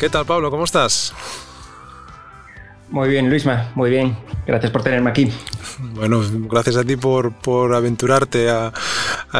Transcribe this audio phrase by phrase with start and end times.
[0.00, 0.50] ¿Qué tal, Pablo?
[0.50, 1.12] ¿Cómo estás?
[2.88, 4.16] Muy bien, Luisma, muy bien.
[4.46, 5.30] Gracias por tenerme aquí.
[5.92, 7.34] Bueno, gracias a ti por,
[7.74, 8.72] aventurarte a,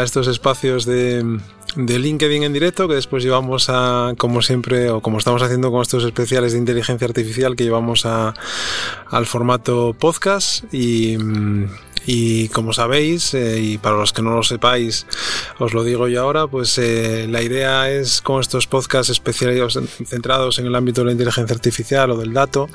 [0.05, 1.41] estos espacios de,
[1.77, 5.81] de, LinkedIn en directo que después llevamos a, como siempre, o como estamos haciendo con
[5.81, 8.35] estos especiales de inteligencia artificial que llevamos a,
[9.09, 11.17] al formato podcast y
[12.07, 15.07] y como sabéis, eh, y para los que no lo sepáis,
[15.59, 20.59] os lo digo yo ahora, pues eh, la idea es con estos podcasts especializados centrados
[20.59, 22.69] en el ámbito de la inteligencia artificial o del dato,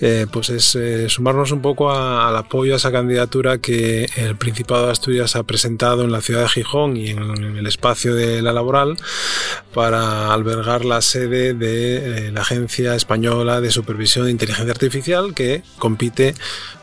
[0.00, 0.78] eh, pues es
[1.12, 6.04] sumarnos un poco al apoyo a esa candidatura que el Principado de Asturias ha presentado
[6.04, 8.96] en la ciudad de Gijón y en el espacio de la laboral
[9.72, 16.34] para albergar la sede de la Agencia Española de Supervisión de Inteligencia Artificial que compite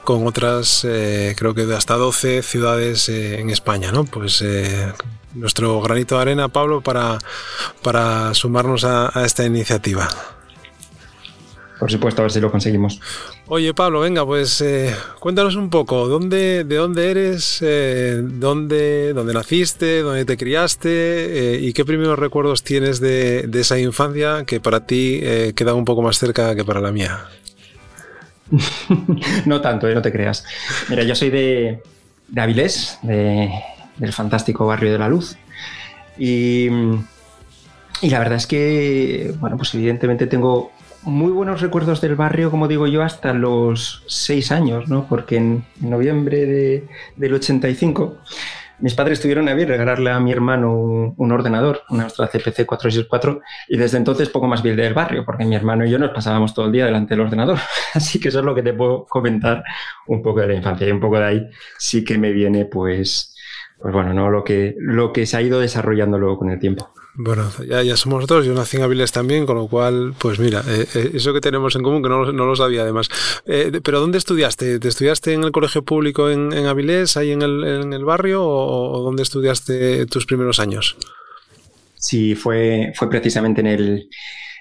[0.04, 4.06] con otras, eh, creo que de hasta 12 ciudades eh, en España, ¿no?
[4.06, 4.92] Pues eh,
[5.36, 7.20] nuestro granito de arena, Pablo, para,
[7.84, 10.10] para sumarnos a, esta iniciativa.
[11.80, 13.00] Por supuesto, a ver si lo conseguimos.
[13.48, 14.64] Oye, Pablo, venga, pues
[15.20, 17.58] cuéntanos un poco, ¿dónde, ¿de dónde eres?
[17.60, 20.02] dónde, ¿Dónde naciste?
[20.02, 21.58] ¿Dónde te criaste?
[21.60, 25.22] ¿Y qué primeros recuerdos tienes de, de, esa infancia que para ti
[25.56, 27.28] queda un poco más cerca que para la mía?
[29.46, 30.46] no tanto, eh, no te creas.
[30.90, 31.82] Mira, yo soy de,
[32.28, 35.38] de Avilés, del fantástico barrio de la Luz.
[36.18, 36.70] Y,
[38.02, 40.72] la verdad es que, bueno, pues evidentemente tengo
[41.04, 45.08] muy buenos recuerdos del barrio, como digo yo, hasta los seis años, ¿no?
[45.08, 48.18] Porque en noviembre de, del 85
[48.82, 53.42] mis padres tuvieron a bien regalarle a mi hermano un, ordenador, una Astra CPC 464,
[53.70, 56.54] y desde entonces poco más bien del barrio, porque mi hermano y yo nos pasábamos
[56.54, 57.60] todo el día delante del ordenador.
[57.94, 59.64] Así que eso es lo que te puedo comentar
[60.08, 60.88] un poco de la infancia.
[60.88, 63.36] Y un poco de ahí sí que me viene, pues,
[63.80, 64.30] pues bueno, ¿no?
[64.30, 66.92] lo, que, lo que se ha ido desarrollando luego con el tiempo.
[67.14, 70.88] Bueno, ya, somos dos, yo nací en Avilés también, con lo cual, pues mira, eh,
[70.96, 73.10] eh, eso que tenemos en común, que no, no lo sabía además.
[73.46, 74.80] Eh, pero ¿dónde estudiaste?
[74.80, 79.02] ¿Te estudiaste en el colegio público en, Avilés, ahí en el, en el barrio, o,
[79.02, 80.96] dónde estudiaste tus primeros años?
[81.96, 84.10] Sí, fue, fue precisamente en el,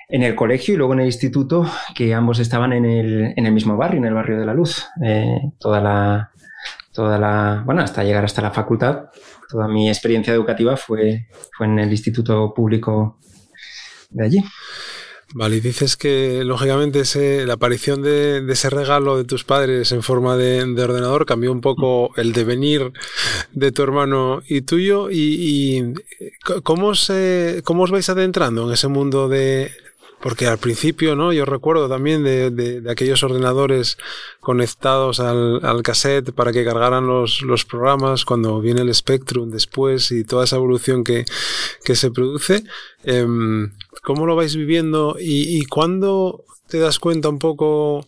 [0.08, 3.52] en el colegio y luego en el instituto, que ambos estaban en el, en el
[3.52, 4.86] mismo barrio, en el barrio de la Luz.
[5.60, 6.32] toda la,
[6.92, 9.04] toda la, bueno, hasta llegar hasta la facultad,
[9.50, 13.18] toda mi experiencia educativa fue, fue en el instituto público
[14.10, 14.44] de allí.
[15.32, 17.04] Vale, y dices que lógicamente
[17.46, 22.10] la aparición de, ese regalo de tus padres en forma de, ordenador cambió un poco
[22.16, 22.92] el devenir
[23.52, 25.08] de tu hermano y tuyo.
[25.10, 25.94] ¿Y,
[26.64, 29.70] cómo, se, cómo os vais adentrando en ese mundo de,
[30.20, 31.32] porque al principio, ¿no?
[31.32, 33.96] Yo recuerdo también de, de, aquellos ordenadores
[34.40, 40.44] conectados al, cassette para que cargaran los, programas cuando viene el Spectrum después y toda
[40.44, 41.24] esa evolución que,
[41.84, 42.64] que se produce.
[43.04, 43.72] Em,
[44.02, 48.06] ¿Cómo lo vais viviendo y, y cuándo te das cuenta un poco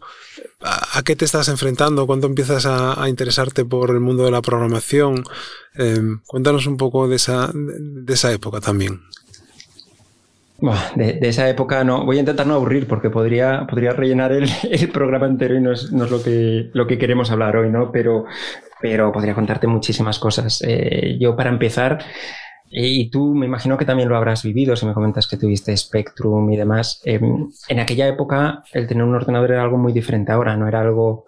[0.61, 4.43] a, qué te estás enfrentando, cuándo empiezas a, a, interesarte por el mundo de la
[4.43, 5.25] programación?
[5.75, 9.03] Em, cuéntanos un poco de esa, de esa época también.
[10.95, 12.05] De, esa época no.
[12.05, 14.33] Voy a intentar no aburrir porque podría, podría rellenar
[14.71, 17.71] el, programa entero y no es, no es, lo, que, lo que queremos hablar hoy,
[17.71, 17.91] ¿no?
[17.91, 18.27] Pero,
[18.81, 20.63] pero podría contarte muchísimas cosas.
[20.67, 21.99] Eh, yo, para empezar,
[22.71, 26.51] y tú me imagino que también lo habrás vivido si me comentas que tuviste Spectrum
[26.51, 27.01] y demás.
[27.05, 30.81] Em, en aquella época, el tener un ordenador era algo muy diferente ahora, no era
[30.81, 31.27] algo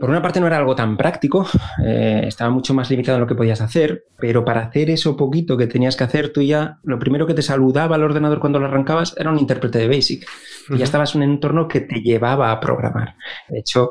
[0.00, 1.46] por una parte no era algo tan práctico,
[1.84, 5.58] eh, estaba mucho más limitado en lo que podías hacer, pero para hacer eso poquito
[5.58, 8.66] que tenías que hacer, tú ya, lo primero que te saludaba al ordenador cuando lo
[8.66, 10.26] arrancabas era un intérprete de BASIC.
[10.70, 13.16] Y ya estabas en un entorno que te llevaba a programar.
[13.48, 13.90] De hecho,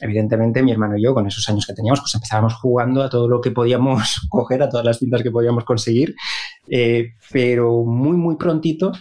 [0.00, 3.26] evidentemente mi hermano y yo, con esos años que teníamos, pues empezábamos jugando a todo
[3.26, 6.14] lo que podíamos coger, a todas las cintas que podíamos conseguir,
[6.68, 8.92] eh, pero muy, muy prontito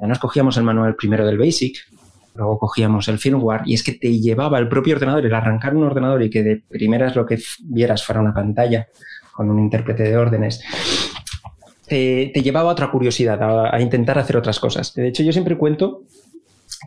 [0.00, 1.76] ya nos cogíamos el manual primero del BASIC,
[2.40, 5.84] luego cogíamos el firmware y es que te llevaba el propio ordenador, el arrancar un
[5.84, 8.88] ordenador y que de primeras lo que vieras fuera una pantalla
[9.32, 10.62] con un intérprete de órdenes,
[11.86, 13.38] te, llevaba a otra curiosidad,
[13.72, 14.94] a, intentar hacer otras cosas.
[14.94, 16.02] De hecho, yo siempre cuento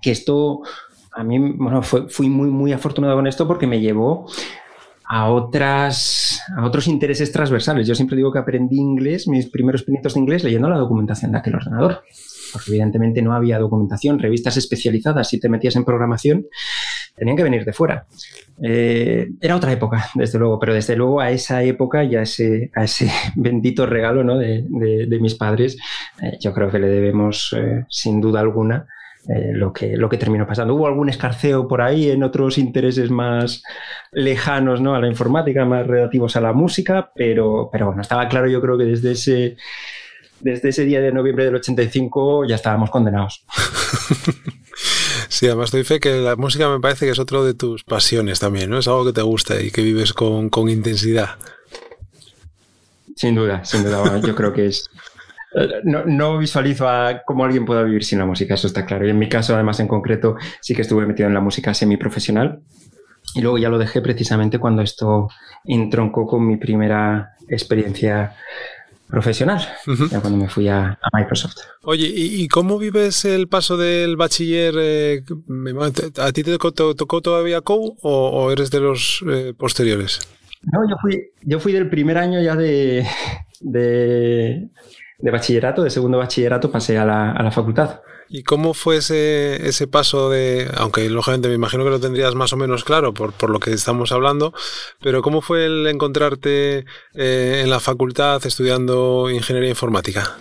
[0.01, 0.61] que esto,
[1.11, 4.27] a mí, bueno, fui muy, muy afortunado con esto porque me llevó
[5.05, 7.87] a, otras, a otros intereses transversales.
[7.87, 11.37] Yo siempre digo que aprendí inglés, mis primeros pinitos de inglés, leyendo la documentación de
[11.37, 12.03] aquel ordenador
[12.53, 16.45] porque evidentemente no había documentación, revistas especializadas, si te metías en programación,
[17.15, 18.05] tenían que venir de fuera.
[18.61, 22.71] Eh, era otra época, desde luego, pero desde luego a esa época y a ese,
[23.35, 24.37] bendito regalo ¿no?
[24.37, 25.77] de, de, mis padres,
[26.21, 28.87] eh, yo creo que le debemos, eh, sin duda alguna,
[29.53, 30.75] lo, que, lo que terminó pasando.
[30.75, 33.63] Hubo algún escarceo por ahí en otros intereses más
[34.11, 34.95] lejanos ¿no?
[34.95, 38.77] a la informática, más relativos a la música, pero, pero bueno, estaba claro yo creo
[38.77, 39.55] que desde ese
[40.43, 43.45] desde ese día de noviembre del 85 ya estábamos condenados.
[45.29, 48.39] Sí, además doy fe que la música me parece que es otro de tus pasiones
[48.39, 48.77] también, ¿no?
[48.77, 51.37] Es algo que te gusta y que vives con, con intensidad.
[53.15, 54.19] Sin duda, sin duda.
[54.19, 54.89] yo creo que es.
[55.83, 59.07] No, no, visualizo a cómo alguien pueda vivir sin la música, eso está claro.
[59.07, 62.61] Y en mi caso, además, en concreto, sí que estuve metido en la música semiprofesional.
[63.35, 65.29] Y luego ya lo dejé precisamente cuando esto
[65.65, 68.35] entroncó con mi primera experiencia
[69.13, 69.61] profesional,
[70.09, 71.57] ya cuando me fui a, Microsoft.
[71.83, 74.73] Oye, ¿y, cómo vives el paso del bachiller?
[74.79, 75.23] Eh,
[76.17, 80.19] ¿A ti te tocó, todavía COU o, eres de los eh, posteriores?
[80.63, 83.05] No, yo fui, yo fui del primer año ya de,
[83.59, 84.67] de,
[85.19, 87.99] bachillerato, de segundo bachillerato, pasé a la, a la facultad.
[88.35, 92.51] ¿Y cómo fue ese, ese, paso de, aunque lógicamente me imagino que lo tendrías más
[92.51, 94.55] o menos claro por, por lo que estamos hablando,
[94.99, 96.83] pero cómo fue el encontrarte
[97.13, 100.35] eh, en la facultad estudiando ingeniería informática?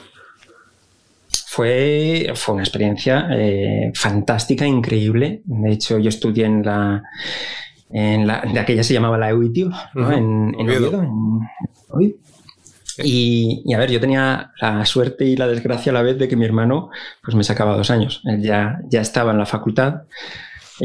[1.49, 5.43] Fue, fue una experiencia eh, fantástica, increíble.
[5.45, 7.03] De hecho, yo estudié en la,
[7.91, 10.13] en la, de aquella se llamaba la EUITIO, ¿no?
[10.13, 12.17] en, en Oviedo, en,
[13.65, 16.37] y, a ver, yo tenía la suerte y la desgracia a la vez de que
[16.37, 16.91] mi hermano
[17.23, 18.23] pues me sacaba dos años.
[18.25, 20.03] Él ya, ya estaba en la facultad,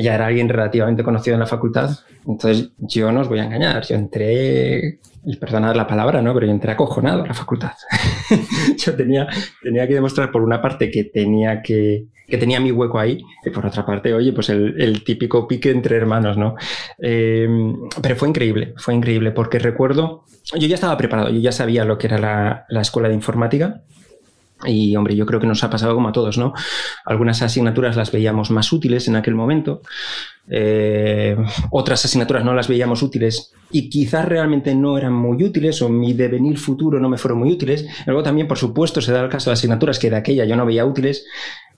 [0.03, 1.89] ya era alguien relativamente conocido en la facultad.
[2.25, 6.33] Entonces yo no os voy a engañar, yo entré, y perdonad la palabra, ¿no?
[6.33, 7.73] Pero yo entré acojonado a la facultad.
[8.77, 9.27] yo tenía,
[9.61, 13.49] tenía que demostrar por una parte que tenía que, que tenía mi hueco ahí, y
[13.49, 16.55] por otra parte, oye, pues el, típico pique entre hermanos, ¿no?
[17.01, 17.47] Eh,
[18.01, 20.25] pero fue increíble, fue increíble, porque recuerdo,
[20.57, 23.83] yo ya estaba preparado, yo ya sabía lo que era la, la escuela de informática,
[24.65, 26.53] y hombre, yo creo que nos ha pasado como a todos, ¿no?
[27.05, 29.81] Algunas asignaturas las veíamos más útiles en aquel momento,
[30.49, 31.35] eh,
[31.71, 36.13] otras asignaturas no las veíamos útiles y quizás realmente no eran muy útiles o mi
[36.13, 37.85] devenir futuro no me fueron muy útiles.
[38.05, 40.65] Luego también, por supuesto, se da el caso de asignaturas que de aquella yo no
[40.65, 41.25] veía útiles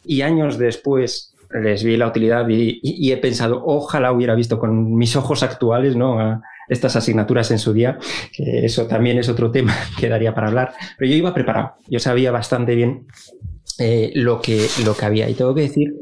[0.06, 5.16] y años después les vi la utilidad y, he pensado, ojalá hubiera visto con mis
[5.16, 6.42] ojos actuales, ¿no?
[6.70, 7.98] Estas asignaturas en su día,
[8.32, 10.74] que eso también es otro tema que daría para hablar.
[10.98, 13.08] Pero yo iba preparado, yo sabía bastante bien
[13.80, 15.30] eh, lo, que, lo que había.
[15.30, 15.94] Y tengo que decir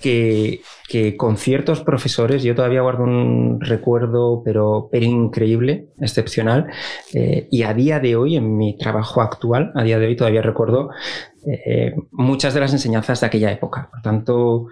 [0.00, 6.66] que, con ciertos profesores, yo todavía guardo un recuerdo, pero, pero increíble, excepcional,
[7.14, 10.42] eh, y a día de hoy, en mi trabajo actual, a día de hoy todavía
[10.42, 10.90] recuerdo
[11.46, 13.88] eh, muchas de las enseñanzas de aquella época.
[13.90, 14.66] Por tanto,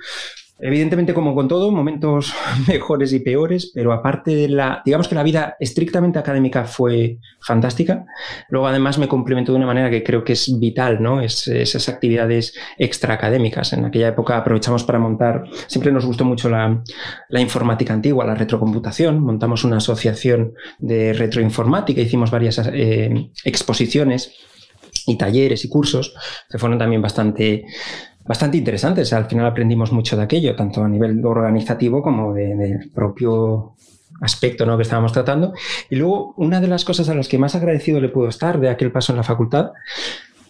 [0.62, 2.32] evidentemente como con todo, momentos
[2.68, 8.06] mejores y peores, pero aparte de la, digamos que la vida estrictamente académica fue fantástica.
[8.48, 11.20] Luego además me complementó de una manera que creo que es vital, ¿no?
[11.20, 13.72] Es, esas actividades extraacadémicas.
[13.72, 16.82] En aquella época aprovechamos para montar, siempre nos gustó mucho la,
[17.28, 19.20] la informática antigua, la retrocomputación.
[19.20, 24.32] Montamos una asociación de retroinformática, hicimos varias eh, exposiciones
[25.06, 26.14] y talleres y cursos
[26.48, 27.64] que fueron también bastante,
[28.24, 29.12] bastante interesantes.
[29.12, 33.74] Al final aprendimos mucho de aquello, tanto a nivel organizativo como del propio
[34.20, 34.76] aspecto ¿no?
[34.76, 35.52] que estábamos tratando.
[35.90, 38.70] Y luego, una de las cosas a las que más agradecido le puedo estar de
[38.70, 39.72] aquel paso en la facultad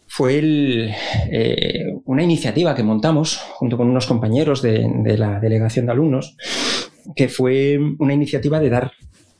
[0.06, 0.92] fue
[1.30, 6.36] eh, una iniciativa que montamos junto con unos compañeros de, de la delegación de alumnos,
[7.16, 8.92] que fue una iniciativa de dar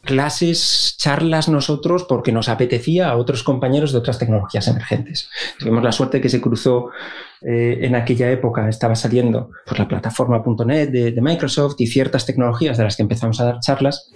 [0.02, 5.30] clases, charlas nosotros porque nos apetecía a otros compañeros de otras tecnologías emergentes.
[5.59, 6.90] Tuvimos la suerte que se cruzó
[7.40, 12.85] eh, en aquella época, estaba saliendo por la plataforma.net de Microsoft y ciertas tecnologías de
[12.85, 14.11] las que empezamos a dar charlas.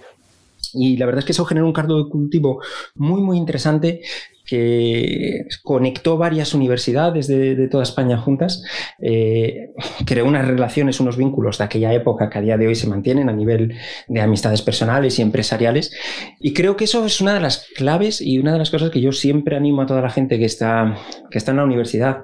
[0.73, 2.61] Y la verdad es que eso generó un cargo de cultivo
[2.95, 4.01] muy, muy interesante
[4.47, 8.63] que conectó varias universidades de, toda España juntas,
[8.99, 9.71] eh,
[10.05, 13.29] creó unas relaciones, unos vínculos de aquella época que a día de hoy se mantienen
[13.29, 13.75] a nivel
[14.07, 15.91] de amistades personales y empresariales.
[16.39, 19.01] Y creo que eso es una de las claves y una de las cosas que
[19.01, 20.97] yo siempre animo a toda la gente que está,
[21.29, 22.23] que está en la universidad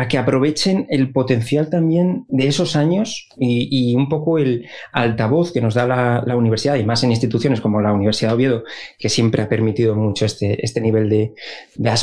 [0.00, 5.60] a que aprovechen el potencial también de esos años y, un poco el altavoz que
[5.60, 5.86] nos da
[6.24, 8.64] la, universidad y más en instituciones como la Universidad de Oviedo,
[8.98, 11.34] que siempre ha permitido mucho este, este nivel de,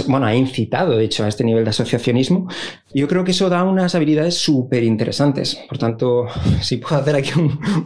[0.08, 2.48] bueno, ha incitado de hecho a este nivel de asociacionismo.
[2.94, 5.56] Yo creo que eso da unas habilidades súper interesantes.
[5.68, 6.28] Por tanto,
[6.62, 7.32] si puedo hacer aquí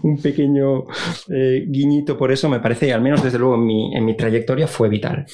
[0.03, 0.87] un, pequeño
[1.29, 4.67] eh, guiñito por eso, me parece, al menos desde luego en mi, en mi trayectoria,
[4.67, 5.25] fue vital.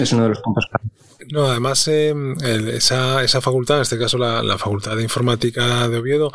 [0.00, 0.66] Es uno de los puntos
[1.30, 2.14] no, además eh,
[2.72, 6.32] esa, esa, facultad, en este caso la, Facultad de Informática de Oviedo,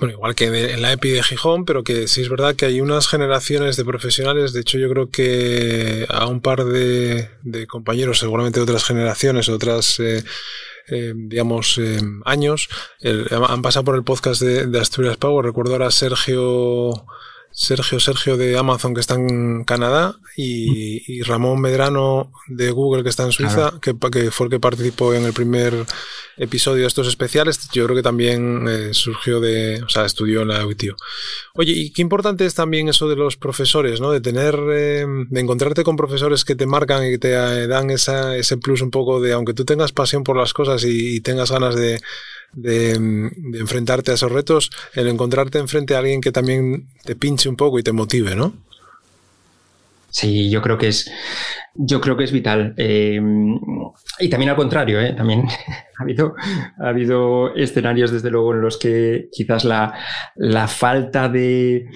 [0.00, 2.80] bueno, igual que en la EPI de Gijón, pero que sí es verdad que hay
[2.80, 7.28] unas generaciones de profesionales, de hecho yo creo que a un par de,
[7.68, 10.00] compañeros, seguramente de otras generaciones, otras...
[10.00, 10.22] Eh,
[10.88, 11.80] eh, digamos,
[12.26, 12.68] años,
[13.30, 15.42] han pasado por el podcast de, de Asturias Power.
[15.42, 17.06] Recuerdo ahora a Sergio
[17.56, 23.22] Sergio Sergio de Amazon que está en Canadá y, Ramón Medrano de Google que está
[23.22, 25.86] en Suiza, que, que, fue el que participó en el primer
[26.36, 27.70] episodio de estos especiales.
[27.72, 30.96] Yo creo que también eh, surgió de, o sea, estudió en la UITIO.
[31.54, 34.10] Oye, y qué importante es también eso de los profesores, ¿no?
[34.10, 37.90] De tener, eh, de encontrarte con profesores que te marcan y que te eh, dan
[37.90, 41.52] esa, ese plus un poco de, aunque tú tengas pasión por las cosas y tengas
[41.52, 42.00] ganas de
[42.54, 42.92] de,
[43.54, 47.78] enfrentarte a esos retos, el encontrarte enfrente a alguien que también te pinche un poco
[47.78, 48.54] y te motive, ¿no?
[50.10, 51.10] Sí, yo creo que es,
[51.74, 52.72] yo creo que es vital.
[52.76, 53.20] Eh,
[54.20, 55.12] y también al contrario, ¿eh?
[55.12, 55.44] también
[55.98, 56.34] ha habido,
[56.78, 59.92] ha habido escenarios, desde luego, en los que quizás la,
[60.36, 61.88] la falta de,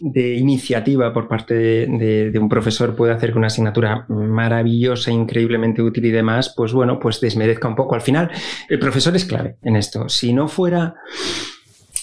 [0.00, 6.06] de iniciativa por parte de, un profesor puede hacer que una asignatura maravillosa, increíblemente útil
[6.06, 7.94] y demás, pues bueno, pues desmerezca un poco.
[7.94, 8.30] Al final,
[8.68, 10.08] el profesor es clave en esto.
[10.08, 10.94] Si no fuera,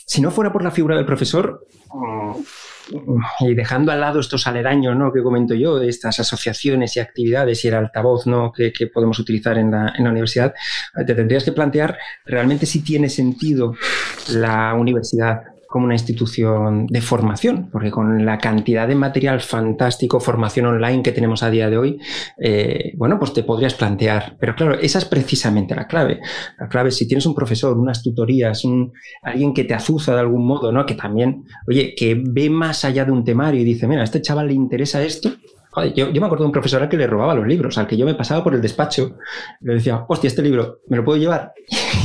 [0.06, 1.66] si no fuera por la figura del profesor,
[3.42, 5.12] y dejando al lado estos aledaños ¿no?
[5.12, 8.52] que comento yo, de estas asociaciones y actividades y el altavoz ¿no?
[8.52, 10.54] que, que podemos utilizar en la, en la, universidad,
[11.06, 13.74] te tendrías que plantear realmente si tiene sentido
[14.30, 15.42] la universidad
[15.78, 21.12] como una institución de formación, porque con la cantidad de material fantástico, formación online que
[21.12, 22.00] tenemos a día de hoy,
[22.42, 24.38] eh, bueno, pues te podrías plantear.
[24.40, 26.20] Pero claro, esa es precisamente la clave.
[26.60, 28.92] La clave, si tienes un profesor, unas tutorías, un,
[29.22, 30.84] alguien que te azuza de algún modo, ¿no?
[30.84, 34.20] Que también, oye, que ve más allá de un temario y dice, mira, a este
[34.20, 35.30] chaval le interesa esto,
[35.86, 38.06] yo, me acuerdo de un profesor al que le robaba los libros, al que yo
[38.06, 39.18] me pasaba por el despacho,
[39.62, 41.54] le decía, hostia, este libro, ¿me lo puedo llevar?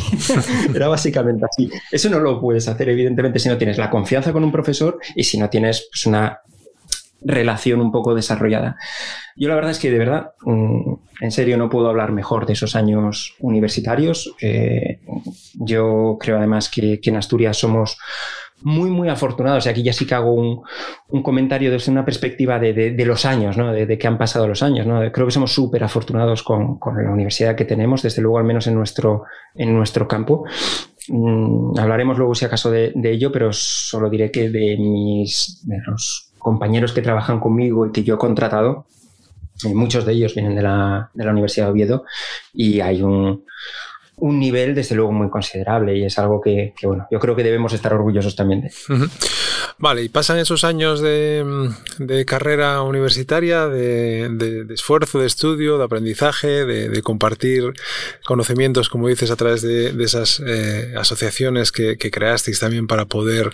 [0.75, 1.71] Era básicamente así.
[1.91, 5.25] Eso no lo puedes hacer, evidentemente, si no tienes la confianza con un profesor y
[5.25, 6.41] si no tienes pues, una
[7.25, 8.77] relación un poco desarrollada.
[9.37, 12.55] Yo la verdad es que de verdad, mm, en serio, no puedo hablar mejor de
[12.55, 14.35] esos años universitarios.
[14.41, 15.01] Eh,
[15.55, 17.97] yo creo además que en Asturias somos
[18.63, 19.67] muy, muy afortunados.
[19.67, 20.63] Y aquí ya sí que hago un,
[21.23, 23.73] comentario desde una perspectiva de, los años, ¿no?
[23.73, 24.87] De, de, que han pasado los años.
[24.87, 25.01] ¿no?
[25.13, 28.75] Creo que somos súper afortunados con, la universidad que tenemos, desde luego, al menos en
[28.75, 30.45] nuestro, en nuestro campo.
[31.09, 36.93] Mm, hablaremos luego, si acaso, de, ello, pero solo diré que de mis los compañeros
[36.93, 38.87] que trabajan conmigo y que yo he contratado,
[39.65, 42.05] muchos de ellos vienen de la, de la Universidad de Oviedo
[42.53, 43.45] y hay un,
[44.17, 47.73] un nivel, desde luego, muy considerable y es algo que, bueno, yo creo que debemos
[47.73, 48.71] estar orgullosos también de.
[49.79, 57.03] Vale, y pasan esos años de, carrera universitaria, de, esfuerzo, de estudio, de aprendizaje, de,
[57.03, 57.73] compartir
[58.25, 63.51] conocimientos, como dices, a través de, esas eh, asociaciones que, creasteis también para poder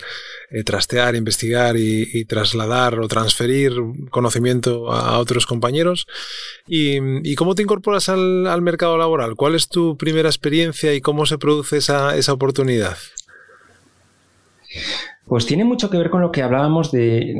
[0.51, 3.73] eh, trastear, investigar y, trasladar o transferir
[4.11, 6.05] conocimiento a, otros compañeros.
[6.67, 9.35] ¿Y, cómo te incorporas al, mercado laboral?
[9.35, 10.58] ¿Cuál es tu primera experiencia
[10.93, 12.97] y cómo se produce esa, esa oportunidad?
[15.25, 17.35] Pues tiene mucho que ver con lo que hablábamos de,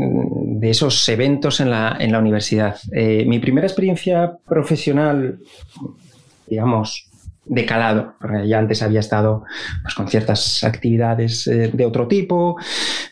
[0.61, 2.77] esos eventos en la, en la universidad.
[2.91, 5.39] Eh, mi primera experiencia profesional,
[6.47, 7.08] digamos,
[7.49, 8.13] de calado,
[8.45, 9.43] ya antes había estado
[9.81, 12.57] pues, con ciertas actividades eh, de otro tipo,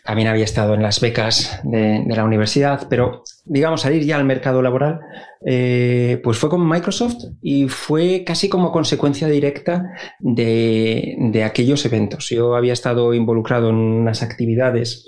[0.05, 4.61] también había estado en las becas de, la universidad, pero digamos, salir ya al mercado
[4.61, 4.99] laboral,
[5.43, 12.29] eh, pues fue con Microsoft y fue casi como consecuencia directa de, aquellos eventos.
[12.29, 15.07] Yo había estado involucrado en unas actividades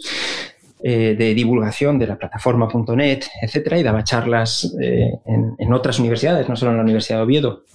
[0.82, 6.72] eh, de divulgación de la plataforma.net, etcétera, y daba charlas en, otras universidades, no solo
[6.72, 7.66] en la Universidad de Oviedo,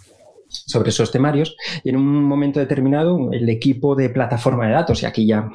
[0.55, 5.07] sobre esos temarios y en un momento determinado el equipo de plataforma de datos, y
[5.07, 5.49] aquí ya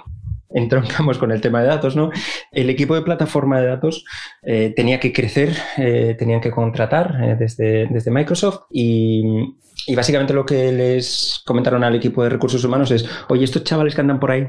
[0.52, 2.10] entroncamos con el tema de datos, ¿no?
[2.52, 4.04] El equipo de plataforma de datos
[4.42, 9.24] eh, tenía que crecer, eh, tenían que contratar eh, desde, desde Microsoft y,
[9.88, 13.96] y, básicamente lo que les comentaron al equipo de recursos humanos es, oye, estos chavales
[13.96, 14.48] que andan por ahí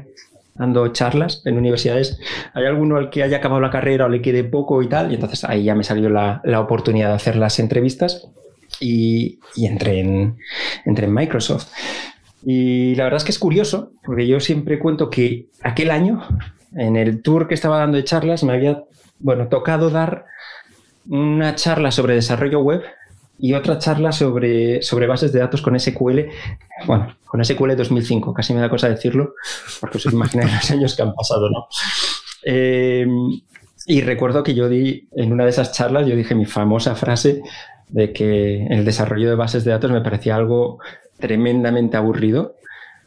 [0.55, 2.19] dando charlas en universidades,
[2.53, 5.11] ¿hay alguno al que haya acabado la carrera o le quede poco y tal?
[5.11, 8.27] Y entonces ahí ya me salió la, la oportunidad de hacer las entrevistas
[8.81, 10.37] y, entré, en,
[10.85, 11.67] en Microsoft.
[12.43, 16.21] Y la verdad es que es curioso, porque yo siempre cuento que aquel año,
[16.75, 18.83] en el tour que estaba dando de charlas, me había,
[19.19, 20.25] bueno, tocado dar
[21.07, 22.81] una charla sobre desarrollo web
[23.37, 26.19] y otra charla sobre, sobre bases de datos con SQL,
[26.85, 29.35] bueno, con SQL 2005, casi me da cosa decirlo,
[29.79, 31.67] porque os imagináis los años que han pasado, ¿no?
[32.43, 33.07] Eh,
[33.87, 37.41] y recuerdo que yo di, en una de esas charlas, yo dije mi famosa frase
[37.91, 40.79] de que el desarrollo de bases de datos me parecía algo
[41.19, 42.55] tremendamente aburrido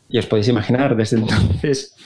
[0.08, 1.96] Y os podéis imaginar, desde entonces,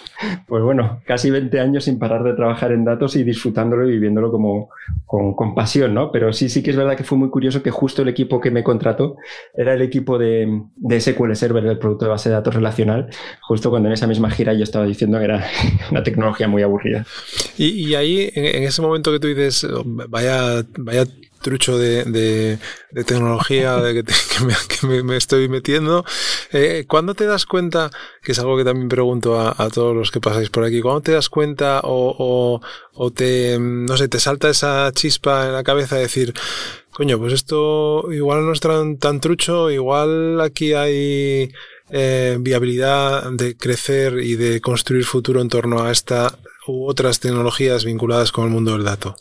[0.47, 4.31] pues bueno, casi 20 años sin parar de trabajar en datos y disfrutándolo y viviéndolo
[4.31, 4.71] como
[5.05, 6.11] con, pasión, ¿no?
[6.13, 8.51] Pero sí, sí que es verdad que fue muy curioso que justo el equipo que
[8.51, 9.17] me contrató
[9.55, 13.11] era el equipo de, de SQL Server, del producto de base de datos relacional,
[13.43, 15.45] justo cuando en esa misma gira yo estaba diciendo que era
[15.91, 17.05] una tecnología muy aburrida.
[17.57, 21.05] Y, ahí, en, ese momento que tú dices, oh, vaya, vaya
[21.41, 22.59] trucho de,
[23.07, 26.05] tecnología de que, me, estoy metiendo.
[26.53, 27.91] Eh, ¿Cuándo te das cuenta,
[28.23, 31.13] que es algo que también pregunto a, todos los que pasáis por aquí, ¿cuándo te
[31.13, 32.61] das cuenta o,
[33.15, 36.35] te, no sé, te salta esa chispa en la cabeza de decir,
[36.93, 41.53] coño, pues esto igual no es tan, tan trucho, igual aquí hay
[41.91, 47.85] eh, viabilidad de crecer y de construir futuro en torno a esta u otras tecnologías
[47.85, 49.17] vinculadas con el mundo del dato?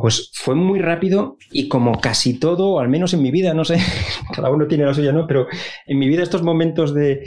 [0.00, 3.78] Pues fue muy rápido y como casi todo, al menos en mi vida, no sé,
[4.34, 5.26] cada uno tiene la suya, ¿no?
[5.26, 5.46] Pero
[5.86, 7.22] en mi vida estos momentos de,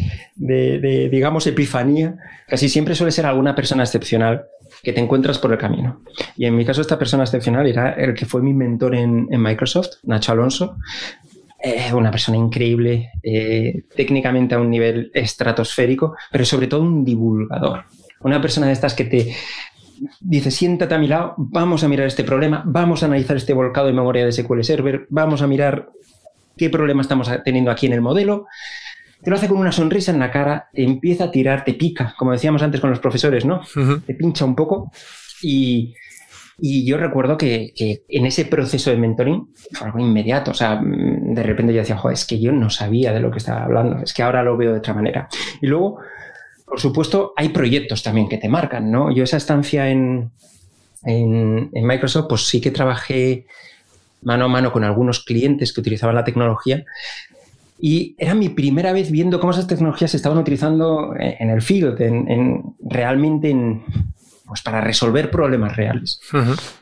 [1.12, 4.46] digamos, epifanía, casi siempre suele ser alguna persona excepcional
[4.84, 6.02] que te encuentras por el camino.
[6.36, 9.98] Y en mi caso esta persona excepcional era el que fue mi mentor en, Microsoft,
[10.04, 10.78] Nacho Alonso,
[11.64, 17.86] eh, una persona increíble, eh, técnicamente a un nivel estratosférico, pero sobre todo un divulgador.
[18.22, 19.36] Una persona de estas que te,
[20.20, 23.88] dice, siéntate a mi lado, vamos a mirar este problema, vamos a analizar este volcado
[23.88, 25.90] de memoria de SQL Server, vamos a mirar
[26.56, 28.48] qué problema estamos teniendo aquí en el modelo.
[29.22, 32.32] Te lo hace con una sonrisa en la cara, empieza a tirar, te pica, como
[32.32, 33.62] decíamos antes con los profesores, ¿no?
[34.06, 34.92] Te pincha un poco
[35.42, 35.94] y,
[36.60, 37.74] yo recuerdo que,
[38.08, 40.52] en ese proceso de mentoring fue algo inmediato.
[40.52, 43.38] O sea, de repente yo decía, joder, es que yo no sabía de lo que
[43.38, 45.28] estaba hablando, es que ahora lo veo de otra manera.
[45.62, 46.00] Y luego
[46.68, 49.10] por supuesto, hay proyectos también que te marcan, ¿no?
[49.10, 50.32] Yo esa estancia en,
[51.04, 53.46] en, Microsoft, pues sí que trabajé
[54.22, 56.84] mano a mano con algunos clientes que utilizaban la tecnología
[57.80, 62.02] y era mi primera vez viendo cómo esas tecnologías se estaban utilizando en el field,
[62.02, 63.86] en, realmente en,
[64.46, 66.20] pues para resolver problemas reales.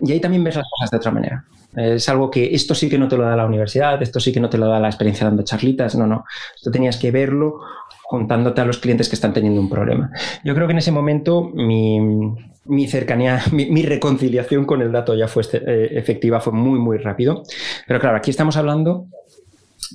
[0.01, 1.45] Y ahí también ves las cosas de otra manera.
[1.75, 4.39] Es algo que esto sí que no te lo da la universidad, esto sí que
[4.39, 6.25] no te lo da la experiencia dando charlitas, no, no.
[6.55, 7.59] Esto tenías que verlo
[8.07, 10.11] contándote a los clientes que están teniendo un problema.
[10.43, 15.41] Yo creo que en ese momento mi, cercanía, mi, reconciliación con el dato ya fue
[15.41, 17.43] este, eh, efectiva, fue muy, muy rápido.
[17.87, 19.07] Pero claro, aquí estamos hablando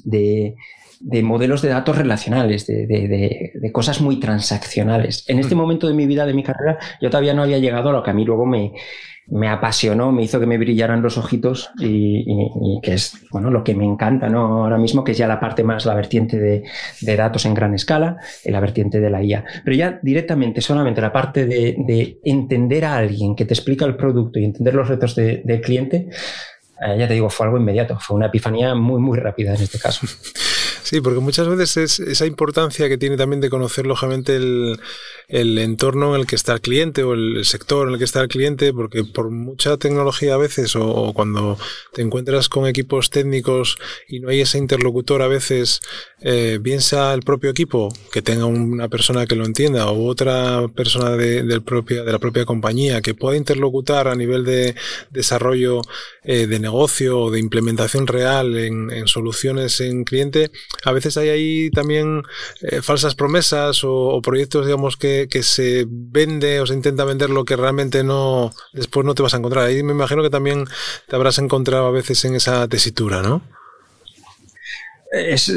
[0.05, 0.57] de,
[1.23, 5.25] modelos de datos relacionales, de, de, cosas muy transaccionales.
[5.29, 5.59] En este mm.
[5.59, 8.11] momento de mi vida, de mi carrera, yo todavía no había llegado a lo que
[8.11, 8.73] a mí luego me,
[9.31, 12.25] me apasionó, me hizo que me brillaran los ojitos y,
[12.83, 14.65] que es bueno lo que me encanta ¿no?
[14.65, 18.17] ahora mismo, que es ya la parte más, la vertiente de, datos en gran escala
[18.45, 19.45] y la vertiente de la IA.
[19.65, 24.39] Pero ya directamente, solamente la parte de, entender a alguien que te explica el producto
[24.39, 26.09] y entender los retos del cliente,
[26.81, 29.79] eh, ya te digo, fue algo inmediato, fue una epifanía muy, muy rápida en este
[29.79, 30.07] caso.
[30.91, 34.77] Sí, porque muchas veces es esa importancia que tiene también de conocer lógicamente el,
[35.29, 38.27] entorno en el que está el cliente o el sector en el que está el
[38.27, 41.57] cliente, porque por mucha tecnología a veces o, cuando
[41.93, 45.81] te encuentras con equipos técnicos y no hay ese interlocutor a veces,
[46.23, 50.67] eh, bien sea el propio equipo que tenga una persona que lo entienda o otra
[50.75, 54.75] persona de, la propia compañía que pueda interlocutar a nivel de
[55.11, 55.83] desarrollo
[56.23, 60.51] eh, de negocio o de implementación real en, soluciones en cliente,
[60.85, 62.23] a veces hay ahí también
[62.63, 67.45] eh, falsas promesas o, proyectos, digamos, que que, se vende o se intenta vender lo
[67.45, 69.65] que realmente no, después no te vas a encontrar.
[69.65, 70.67] Ahí me imagino que también
[71.09, 73.43] te habrás encontrado a veces en esa tesitura, ¿no?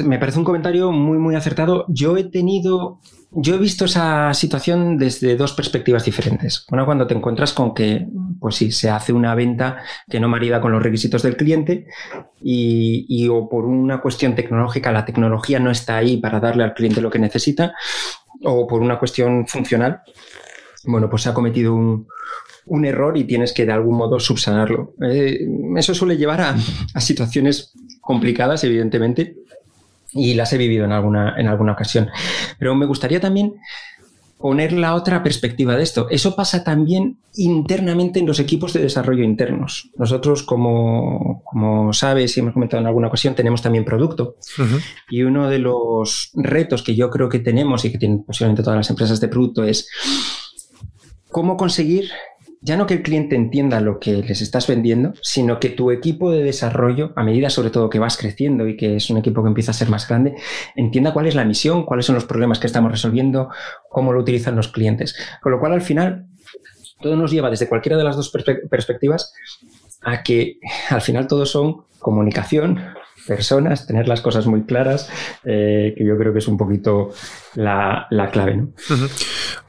[0.03, 1.85] me parece un comentario muy, muy acertado.
[1.87, 2.99] Yo he tenido,
[3.31, 6.65] yo he visto esa situación desde dos perspectivas diferentes.
[6.71, 8.07] Una, cuando te encuentras con que,
[8.43, 11.87] pues sí, se hace una venta que no marida con los requisitos del cliente
[12.41, 16.99] y, o por una cuestión tecnológica, la tecnología no está ahí para darle al cliente
[16.99, 17.73] lo que necesita
[18.43, 20.01] o por una cuestión funcional,
[20.83, 24.93] bueno, pues se ha cometido un, error y tienes que de algún modo subsanarlo.
[25.09, 29.37] Eh, eso suele llevar a, situaciones complicadas, evidentemente,
[30.11, 32.09] y las he vivido en alguna, en alguna ocasión.
[32.59, 33.55] Pero me gustaría también
[34.43, 36.07] poner la otra perspectiva de esto.
[36.09, 39.89] Eso pasa también internamente en los equipos de desarrollo internos.
[39.95, 44.35] Nosotros, como, como sabes y hemos comentado en alguna ocasión, tenemos también producto.
[45.09, 48.75] Y uno de los retos que yo creo que tenemos y que tienen posiblemente todas
[48.75, 49.87] las empresas de producto es
[51.29, 52.09] cómo conseguir
[52.63, 56.31] ya no que el cliente entienda lo que les estás vendiendo, sino que tu equipo
[56.31, 59.49] de desarrollo, a medida sobre todo que vas creciendo y que es un equipo que
[59.49, 60.35] empieza a ser más grande,
[60.75, 63.49] entienda cuál es la misión, cuáles son los problemas que estamos resolviendo,
[63.89, 65.13] cómo lo utilizan los clientes.
[65.41, 66.27] Con lo cual, al final,
[67.01, 69.33] todo nos lleva desde cualquiera de las dos perspectivas
[70.01, 72.79] a que al final todo son comunicación,
[73.27, 75.09] personas, tener las cosas muy claras,
[75.43, 77.11] eh, que yo creo que es un poquito
[77.55, 78.57] la, clave.
[78.57, 78.73] ¿no?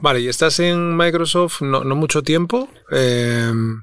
[0.00, 3.80] Vale, y estás en Microsoft no, mucho tiempo em,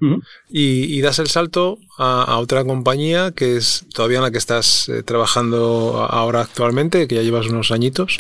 [0.49, 5.03] y, das el salto a, otra compañía que es todavía en la que estás eh,
[5.03, 8.19] trabajando ahora actualmente, que ya llevas unos añitos.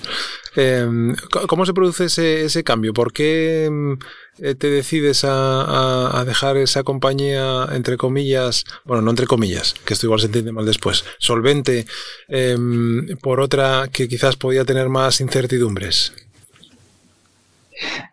[0.55, 1.15] Em,
[1.47, 2.93] ¿Cómo se produce ese, ese cambio?
[2.93, 3.97] ¿Por qué em,
[4.39, 10.07] eh, te decides a, dejar esa compañía, entre comillas, bueno, no entre comillas, que esto
[10.07, 11.85] igual se entiende mal después, solvente,
[13.21, 15.19] por otra que quizás podía tener más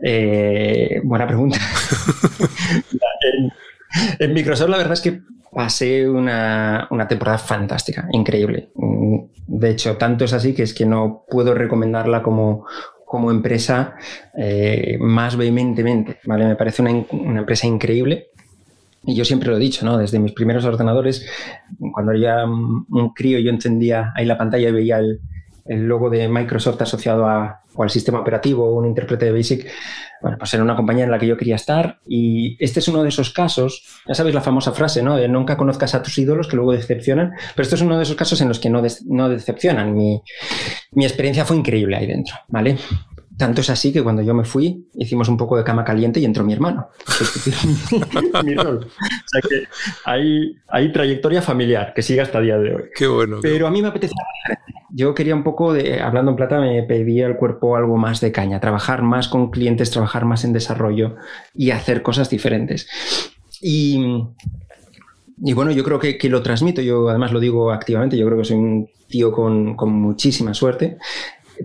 [0.02, 1.58] Eh, buena pregunta.
[4.18, 5.20] en, Microsoft la verdad es que
[5.52, 8.70] pasé una, una, temporada fantástica, increíble.
[9.46, 12.66] De hecho, tanto es así que es que no puedo recomendarla como,
[13.04, 13.94] como empresa
[14.36, 16.46] eh, más vehementemente, ¿vale?
[16.46, 18.28] Me parece una, empresa increíble.
[19.04, 19.96] Y yo siempre lo he dicho, ¿no?
[19.96, 21.26] Desde mis primeros ordenadores,
[21.92, 25.20] cuando era un crío, yo encendía ahí la pantalla y veía el,
[25.68, 29.66] el logo de Microsoft asociado a, al sistema operativo o un intérprete de BASIC,
[30.22, 33.02] bueno, pues era una compañía en la que yo quería estar y este es uno
[33.02, 35.16] de esos casos, ya sabéis la famosa frase, ¿no?
[35.16, 38.16] De nunca conozcas a tus ídolos que luego decepcionan, pero esto es uno de esos
[38.16, 39.94] casos en los que no, no decepcionan.
[39.94, 40.22] Mi,
[40.92, 42.78] mi experiencia fue increíble ahí dentro, ¿vale?
[43.38, 46.24] Tanto es así que cuando yo me fui, hicimos un poco de cama caliente y
[46.24, 46.88] entró mi hermano.
[48.44, 48.78] mi rol.
[48.84, 49.68] O sea que
[50.04, 52.82] hay, hay, trayectoria familiar que sigue hasta el día de hoy.
[52.92, 53.38] Qué bueno.
[53.40, 54.12] Pero a mí me apetece
[54.90, 58.32] Yo quería un poco de, hablando en plata, me pedía el cuerpo algo más de
[58.32, 61.14] caña, trabajar más con clientes, trabajar más en desarrollo
[61.54, 62.88] y hacer cosas diferentes.
[63.62, 64.24] Y,
[65.44, 68.38] y bueno, yo creo que, que, lo transmito, yo además lo digo activamente, yo creo
[68.38, 70.98] que soy un tío con, con muchísima suerte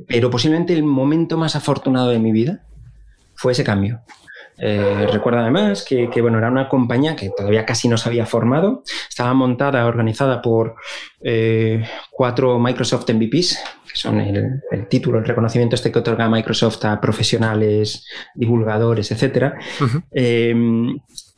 [0.08, 2.64] pero posiblemente el momento más afortunado de mi vida
[3.36, 4.02] fue ese cambio.
[4.58, 8.84] Eh, recuerdo además que, bueno, era una compañía que todavía casi no se había formado,
[9.10, 10.76] estaba montada, organizada por
[11.22, 13.60] eh, cuatro Microsoft MVPs,
[13.92, 19.54] que son el, título, el reconocimiento este que otorga Microsoft a profesionales, divulgadores, etc.
[20.12, 20.56] Eh,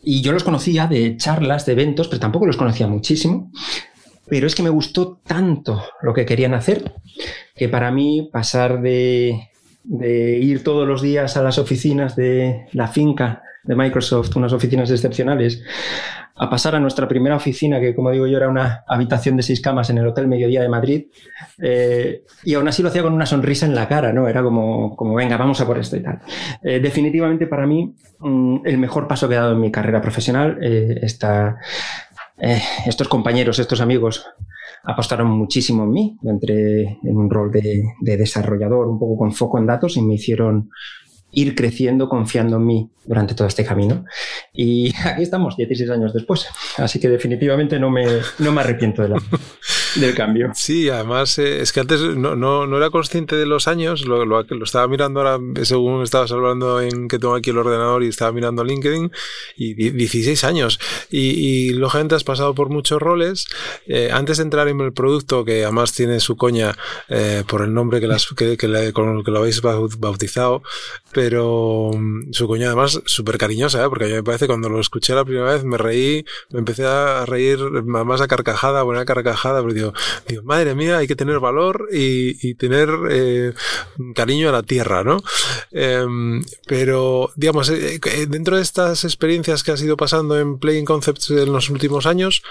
[0.04, 3.52] y yo los conocía de charlas, de eventos, pero tampoco los conocía muchísimo.
[4.28, 6.94] Pero es que me gustó tanto lo que querían hacer
[7.56, 9.50] que para mí pasar de,
[9.84, 15.64] ir todos los días a las oficinas de la finca de Microsoft, unas oficinas excepcionales,
[16.38, 19.62] a pasar a nuestra primera oficina, que como digo yo era una habitación de seis
[19.62, 21.06] camas en el Hotel Mediodía de Madrid,
[21.60, 24.28] eh, y aún así lo hacía con una sonrisa en la cara, ¿no?
[24.28, 26.20] Era como, como venga, vamos a por esto y tal.
[26.62, 30.60] Eh, definitivamente para mí mm, el mejor paso que he dado en mi carrera profesional
[30.62, 31.58] eh, está
[32.86, 34.28] estos compañeros, estos amigos
[34.84, 36.18] apostaron muchísimo en mí.
[36.24, 40.16] entré en un rol de, de, desarrollador, un poco con foco en datos, y me
[40.16, 40.70] hicieron
[41.32, 44.06] ir creciendo confiando en mí durante todo este camino.
[44.54, 46.48] Y aquí estamos, 16 años después.
[46.78, 48.06] Así que definitivamente no me,
[48.40, 49.16] no me arrepiento de la,
[49.96, 50.52] del cambio.
[50.56, 54.26] Sí, además eh, es que antes no, no, no, era consciente de los años, lo,
[54.26, 58.08] lo, lo, estaba mirando ahora, según estabas hablando en que tengo aquí el ordenador y
[58.08, 59.12] estaba mirando LinkedIn,
[59.56, 60.80] y 16 años.
[61.10, 63.48] Y, y lógicamente has pasado por muchos roles.
[63.88, 66.76] Eh, antes de entrar en el producto, que además tiene su coña
[67.10, 70.64] eh, por el nombre que, las, que, que, con el que lo habéis bautizado,
[71.12, 73.90] pero mm, su coña además súper cariñosa, ¿eh?
[73.90, 76.86] porque a mí me parece cuando lo escuché la primera vez me reí, me empecé
[76.86, 79.85] a reír más a carcajada, buena carcajada, pero digo,
[80.28, 83.54] digo, madre mía, hay que tener valor y, tener eh,
[84.14, 85.22] cariño a la tierra, ¿no?
[85.72, 90.86] Em, pero, digamos, eh, eh, dentro de estas experiencias que has ido pasando en Playing
[90.86, 92.42] Concepts en los últimos años,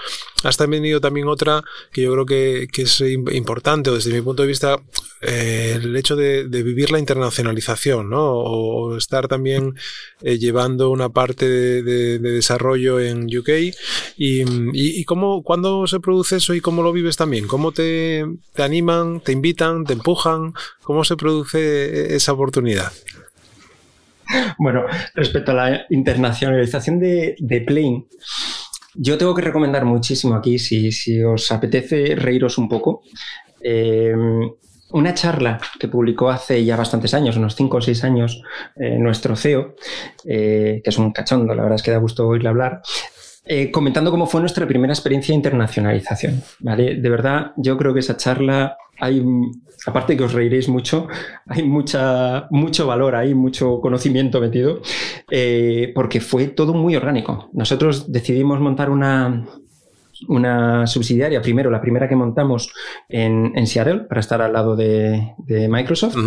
[0.43, 4.43] has también tenido también otra que yo creo que, es importante, o desde mi punto
[4.43, 4.77] de vista,
[5.21, 8.33] el hecho de, vivir la internacionalización, ¿no?
[8.33, 9.75] o estar también
[10.21, 13.49] llevando una parte de, desarrollo en UK.
[14.17, 14.43] Y,
[14.73, 17.24] y, cómo, cuándo se produce eso y cómo lo vives también?
[17.47, 20.53] ¿Cómo te, te animan, te invitan, te empujan?
[20.83, 22.91] ¿Cómo se produce esa oportunidad?
[24.57, 28.05] Bueno, respecto a la internacionalización de, de Plane,
[28.95, 33.03] yo tengo que recomendar muchísimo aquí, si, si os apetece reíros un poco,
[33.61, 34.13] eh,
[34.91, 38.41] una charla que publicó hace ya bastantes años, unos 5 o 6 años,
[38.75, 39.75] eh, nuestro CEO,
[40.23, 42.81] eh, que es un cachondo, la verdad es que da gusto oírle hablar,
[43.45, 46.41] eh, comentando cómo fue nuestra primera experiencia de internacionalización.
[46.59, 46.95] ¿vale?
[46.95, 49.23] De verdad, yo creo que esa charla hay,
[49.85, 51.07] aparte de que os reiréis mucho,
[51.47, 54.81] hay mucha, mucho valor, hay mucho conocimiento metido,
[55.93, 57.49] porque fue todo muy orgánico.
[57.53, 59.45] Nosotros decidimos montar una,
[60.27, 62.71] una subsidiaria, primero la primera que montamos
[63.09, 65.33] en, Seattle para estar al lado de,
[65.69, 66.17] Microsoft,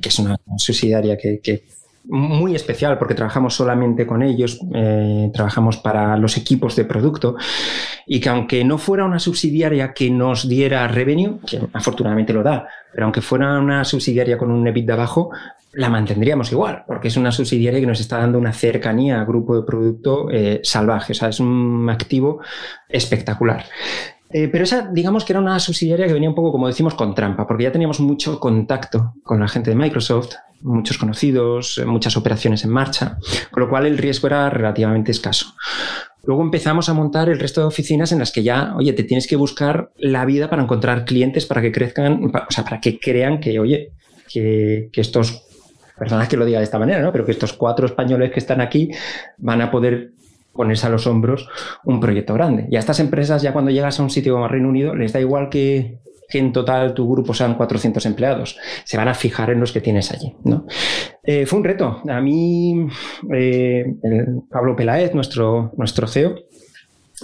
[0.00, 1.64] que es una subsidiaria que,
[2.08, 7.36] muy especial porque trabajamos solamente con ellos, eh, trabajamos para los equipos de producto
[8.06, 12.68] y que aunque no fuera una subsidiaria que nos diera revenue, que afortunadamente lo da,
[12.92, 15.30] pero aunque fuera una subsidiaria con un EBITDA bajo,
[15.72, 19.56] la mantendríamos igual, porque es una subsidiaria que nos está dando una cercanía al grupo
[19.56, 22.40] de producto eh, salvaje, o sea, es un activo
[22.88, 23.66] espectacular.
[24.30, 27.14] Eh, pero esa, digamos que era una subsidiaria que venía un poco, como decimos, con
[27.14, 32.16] trampa, porque ya teníamos mucho contacto con la gente de Microsoft, muchos conocidos, eh, muchas
[32.16, 33.18] operaciones en marcha,
[33.50, 35.54] con lo cual el riesgo era relativamente escaso.
[36.24, 39.28] Luego empezamos a montar el resto de oficinas en las que ya, oye, te tienes
[39.28, 43.38] que buscar la vida para encontrar clientes para que crezcan, o sea, para que crean
[43.38, 43.92] que, oye,
[44.28, 45.44] que, estos,
[45.96, 47.12] personas que lo diga de esta manera, ¿no?
[47.12, 48.90] Pero que estos cuatro españoles que están aquí
[49.38, 50.12] van a poder
[50.56, 51.48] ponerse a los hombros
[51.84, 52.66] un proyecto grande.
[52.70, 55.20] Y a estas empresas, ya cuando llegas a un sitio como Reino Unido, les da
[55.20, 58.58] igual que, en total tu grupo sean 400 empleados.
[58.84, 60.34] Se van a fijar en los que tienes allí.
[60.44, 60.66] ¿no?
[61.22, 62.02] Eh, fue un reto.
[62.08, 62.86] A mí,
[63.32, 63.84] eh,
[64.50, 66.34] Pablo Peláez, nuestro, nuestro CEO,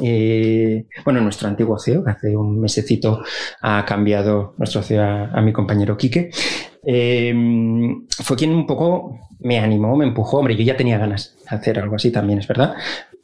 [0.00, 3.22] eh, bueno, nuestro antiguo CEO, que hace un mesecito
[3.60, 10.06] ha cambiado nuestro CEO a, mi compañero Quique, fue quien un poco me animó, me
[10.06, 10.38] empujó.
[10.38, 12.74] Hombre, yo ya tenía ganas de hacer algo así también, es verdad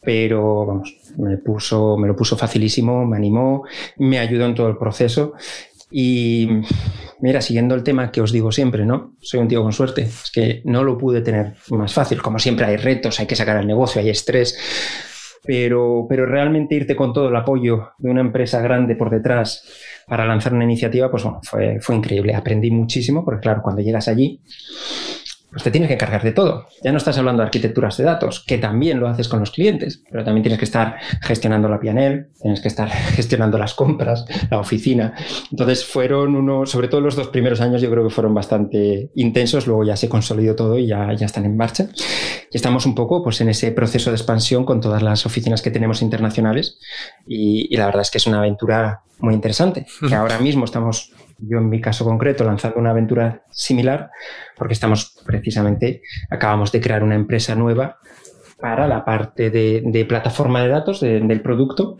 [0.08, 3.64] pero vamos, me, puso, me lo puso facilísimo, me animó,
[3.98, 5.34] me ayudó en todo el proceso.
[5.90, 6.48] Y
[7.20, 9.16] mira, siguiendo el tema que os digo siempre, ¿no?
[9.20, 12.22] Soy un tío con suerte, es que no lo pude tener más fácil.
[12.22, 14.58] Como siempre hay retos, hay que sacar el negocio, hay estrés,
[15.44, 19.62] pero, pero realmente irte con todo el apoyo de una empresa grande por detrás
[20.06, 22.34] para lanzar una iniciativa, pues bueno, fue, fue increíble.
[22.34, 24.40] Aprendí muchísimo, porque claro, cuando llegas allí,
[25.50, 26.66] pues te tienes que encargar de todo.
[26.82, 30.02] Ya no estás hablando de arquitecturas de datos, que también lo haces con los clientes,
[30.10, 34.58] pero también tienes que estar gestionando la PNL, tienes que estar gestionando las compras, la
[34.58, 35.14] oficina.
[35.50, 39.66] Entonces fueron unos, sobre todo los dos primeros años yo creo que fueron bastante intensos,
[39.66, 41.88] luego ya se consolidó todo y ya, ya están en marcha.
[42.50, 45.70] Y estamos un poco pues, en ese proceso de expansión con todas las oficinas que
[45.70, 46.78] tenemos internacionales
[47.26, 51.12] y, y la verdad es que es una aventura muy interesante, que ahora mismo estamos
[51.38, 54.10] yo en mi caso concreto lanzando una aventura similar
[54.56, 57.98] porque estamos precisamente, acabamos de crear una empresa nueva
[58.60, 61.96] para la parte de, plataforma de datos del producto,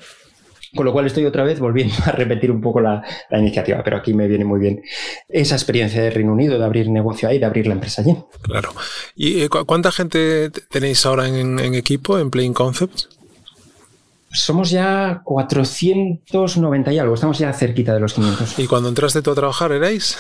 [0.75, 4.13] con lo cual estoy otra vez volviendo a repetir un poco la, iniciativa, pero aquí
[4.13, 4.83] me viene muy bien
[5.29, 8.17] esa experiencia de Reino Unido, de abrir negocio ahí, de abrir la empresa allí.
[8.43, 8.71] Claro.
[9.15, 13.09] ¿Y eh, cuánta gente tenéis ahora en, en equipo, en Playing Concepts?
[14.31, 18.59] Somos ya 490 y algo, estamos ya cerquita de los 500.
[18.59, 20.19] ¿Y cuando entraste tú a trabajar erais?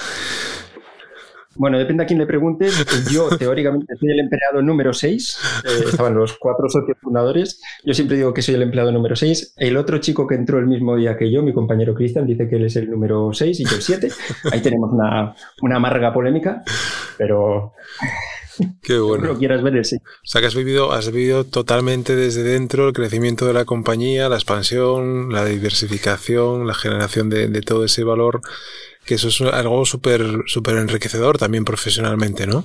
[1.59, 2.85] Bueno, depende a quién le preguntes.
[3.11, 5.39] Yo, teóricamente, soy el empleado número 6.
[5.65, 7.61] Eh, estaban los cuatro socios fundadores.
[7.85, 9.55] Yo siempre digo que soy el empleado número 6.
[9.57, 12.57] El otro chico que entró el mismo día que yo, mi compañero Cristian, dice que
[12.57, 14.09] él es el número 6 y yo el 7.
[14.53, 16.63] Ahí tenemos una, una amarga polémica,
[17.19, 17.73] pero
[18.83, 19.37] Qué bueno.
[19.39, 19.97] quieras ver, sí.
[19.97, 24.29] O sea que has vivido, has vivido totalmente desde dentro el crecimiento de la compañía,
[24.29, 28.41] la expansión, la diversificación, la generación de, todo ese valor,
[29.05, 32.65] que eso es algo súper súper enriquecedor también profesionalmente, ¿no?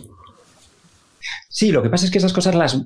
[1.49, 2.81] Sí, lo que pasa es que esas cosas las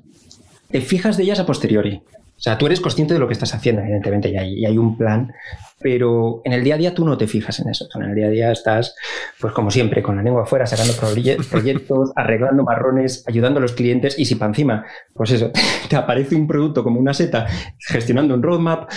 [0.70, 2.02] te fijas de ellas a posteriori.
[2.38, 5.32] O sea, tú eres consciente de lo que estás haciendo, evidentemente, y hay, un plan,
[5.80, 7.88] pero en el día a día tú no te fijas en eso.
[7.96, 8.94] En el día a día estás,
[9.40, 10.92] pues como siempre, con la lengua afuera, sacando
[11.50, 15.50] proyectos, arreglando marrones, ayudando a los clientes, y si para encima, pues eso,
[15.88, 17.44] te aparece un producto como una seta,
[17.80, 18.88] gestionando un roadmap,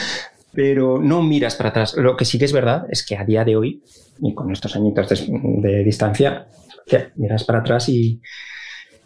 [0.53, 1.95] pero no miras para atrás.
[1.97, 3.81] Lo que sí que es verdad es que a día de hoy,
[4.19, 6.45] y con estos añitos de, distancia,
[7.15, 8.21] miras para atrás y,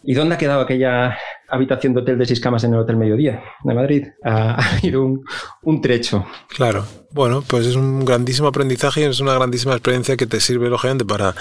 [0.08, 3.42] ¿Y dónde ha quedado aquella habitación de hotel de seis camas en el Hotel Mediodía
[3.64, 4.06] de Madrid?
[4.24, 5.22] Ha, ido
[5.62, 6.26] un, trecho.
[6.48, 6.84] Claro.
[7.10, 11.04] Bueno, pues es un grandísimo aprendizaje y es una grandísima experiencia que te sirve, lógicamente,
[11.04, 11.34] para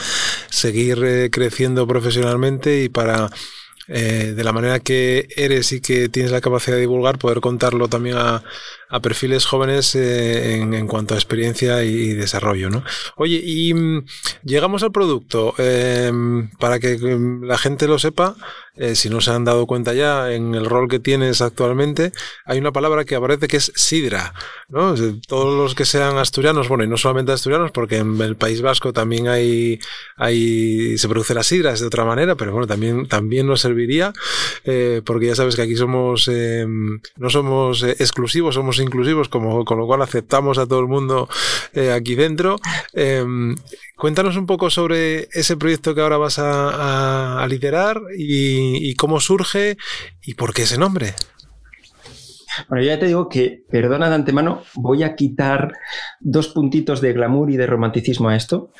[0.49, 3.29] seguir eh, creciendo profesionalmente y para
[3.87, 7.87] eh, de la manera que eres y que tienes la capacidad de divulgar, poder contarlo
[7.87, 8.41] también a,
[8.89, 12.69] a perfiles jóvenes eh, en, cuanto a experiencia y, desarrollo.
[12.69, 12.83] ¿no?
[13.15, 14.05] Oye, y mm,
[14.43, 15.53] llegamos al producto.
[15.57, 18.35] Em, para que mm, la gente lo sepa,
[18.77, 22.11] eh, si no se han dado cuenta ya, en el rol que tienes actualmente,
[22.45, 24.33] hay una palabra que aparece que es sidra.
[24.67, 24.95] ¿no?
[25.27, 28.91] Todos los que sean asturianos, bueno, y no solamente asturianos, porque en el País Vasco
[28.91, 29.79] también hay,
[30.17, 34.13] hay se produce la sidra de otra manera, pero bueno, también, también nos serviría,
[34.65, 39.79] eh, porque ya sabes que aquí somos, em, no somos exclusivos, somos inclusivos, como, con
[39.79, 41.27] lo cual aceptamos a todo el mundo
[41.73, 42.57] eh, aquí dentro.
[42.93, 43.55] Em,
[43.97, 49.77] cuéntanos un poco sobre ese proyecto que ahora vas a, liderar y, cómo surge
[50.23, 51.13] y por qué ese nombre.
[52.69, 55.73] Bueno, yo ya te digo que, perdona de antemano, voy a quitar
[56.19, 58.71] dos puntitos de glamour y de romanticismo a esto,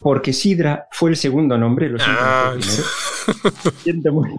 [0.00, 2.54] porque Sidra fue el segundo nombre, lo siento, ah.
[3.82, 4.30] siento muy...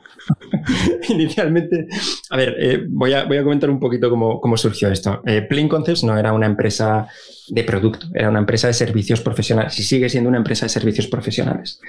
[1.09, 1.87] Inicialmente,
[2.29, 5.21] a ver, eh, voy, a, voy, a, comentar un poquito cómo, cómo surgió esto.
[5.25, 7.07] Eh, Plain Concepts no era una empresa
[7.49, 11.07] de producto, era una empresa de servicios profesionales y sigue siendo una empresa de servicios
[11.07, 11.81] profesionales.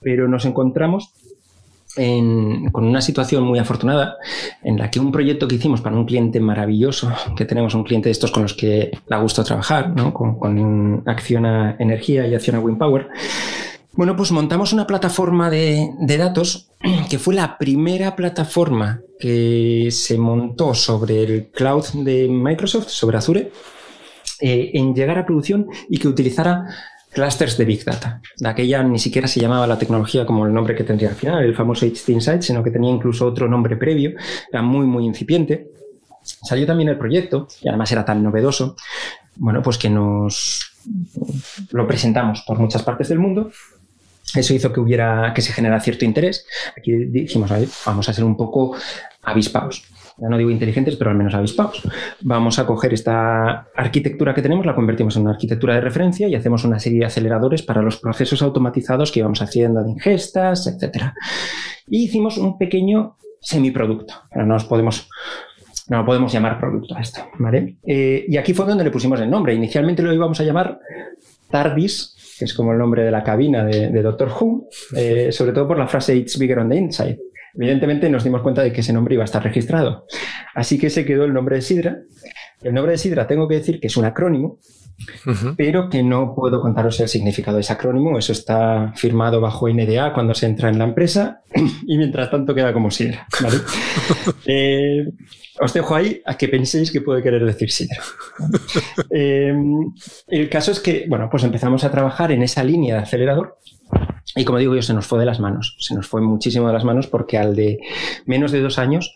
[0.00, 1.12] Pero nos encontramos
[1.96, 4.16] con una situación muy afortunada
[4.62, 8.08] en la que un proyecto que hicimos para un cliente maravilloso, que tenemos un cliente
[8.08, 12.78] de estos con los que da gusto trabajar, con, con Acciona Energía y Acciona Wind
[12.78, 13.08] Power,
[13.96, 16.68] bueno, pues montamos una plataforma de, datos
[17.08, 23.50] que fue la primera plataforma que se montó sobre el cloud de Microsoft, sobre Azure,
[24.42, 26.66] eh, en llegar a producción y que utilizara
[27.16, 28.20] clusters de Big Data.
[28.36, 31.42] De aquella ni siquiera se llamaba la tecnología como el nombre que tendría al final,
[31.42, 34.12] el famoso HT Insight, sino que tenía incluso otro nombre previo,
[34.52, 35.70] era muy, muy incipiente.
[36.22, 38.76] Salió también el proyecto, y además era tan novedoso,
[39.36, 40.72] bueno, pues que nos
[41.70, 43.50] lo presentamos por muchas partes del mundo.
[44.34, 46.46] Eso hizo que hubiera, que se generara cierto interés.
[46.76, 47.50] Aquí dijimos,
[47.86, 48.76] vamos a ser un poco
[49.22, 49.84] avispados
[50.18, 51.82] ya no digo inteligentes, pero al menos avispados.
[52.22, 56.34] Vamos a coger esta arquitectura que tenemos, la convertimos en una arquitectura de referencia y
[56.34, 61.12] hacemos una serie de aceleradores para los procesos automatizados que íbamos haciendo de ingestas, etc.
[61.88, 65.08] Y hicimos un pequeño semiproducto, pero no nos podemos
[65.88, 67.76] no podemos llamar producto a esto, ¿vale?
[67.86, 69.54] Eh, y aquí fue donde le pusimos el nombre.
[69.54, 70.80] Inicialmente lo íbamos a llamar
[71.48, 75.68] TARDIS, que es como el nombre de la cabina de, Doctor Who, eh, sobre todo
[75.68, 77.18] por la frase It's bigger on the inside.
[77.56, 80.06] Evidentemente nos dimos cuenta de que ese nombre iba a estar registrado.
[80.54, 81.98] Así que se quedó el nombre de Sidra.
[82.62, 84.58] El nombre de Sidra tengo que decir que es un acrónimo,
[85.56, 88.18] pero que no puedo contaros el significado de ese acrónimo.
[88.18, 91.42] Eso está firmado bajo NDA cuando se entra en la empresa
[91.86, 93.26] y mientras tanto queda como Sidra.
[94.48, 95.04] Eh,
[95.60, 98.02] os dejo ahí a que penséis que puede querer decir Sidra.
[99.10, 99.54] Eh,
[100.28, 103.58] el caso es que, bueno, pues empezamos a trabajar en esa línea de acelerador
[104.34, 106.72] y como digo yo, se nos fue de las manos, se nos fue muchísimo de
[106.72, 107.78] las manos porque al de
[108.26, 109.14] menos de dos años,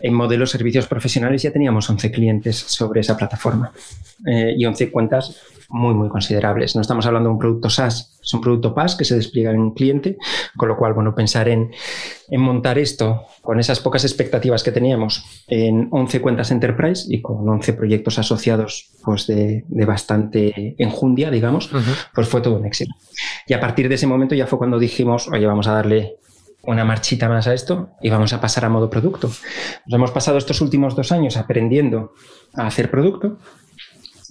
[0.00, 3.72] en modelos servicios profesionales ya teníamos 11 clientes sobre esa plataforma
[4.26, 5.36] eh, y 11 cuentas
[5.70, 6.74] muy, muy considerables.
[6.74, 9.60] No estamos hablando de un producto SaaS, es un producto PaaS que se despliega en
[9.60, 10.18] un cliente,
[10.56, 11.70] con lo cual, bueno, pensar en,
[12.32, 17.72] montar esto con esas pocas expectativas que teníamos en 11 cuentas enterprise y con 11
[17.72, 21.70] proyectos asociados pues de, bastante enjundia, digamos,
[22.14, 22.94] pues fue todo un éxito.
[23.46, 26.16] Y a partir de ese momento ya fue cuando dijimos, oye, vamos a darle
[26.62, 29.28] una marchita más a esto y vamos a pasar a modo producto.
[29.28, 32.12] Nos hemos pasado estos últimos dos años aprendiendo
[32.54, 33.38] a hacer producto,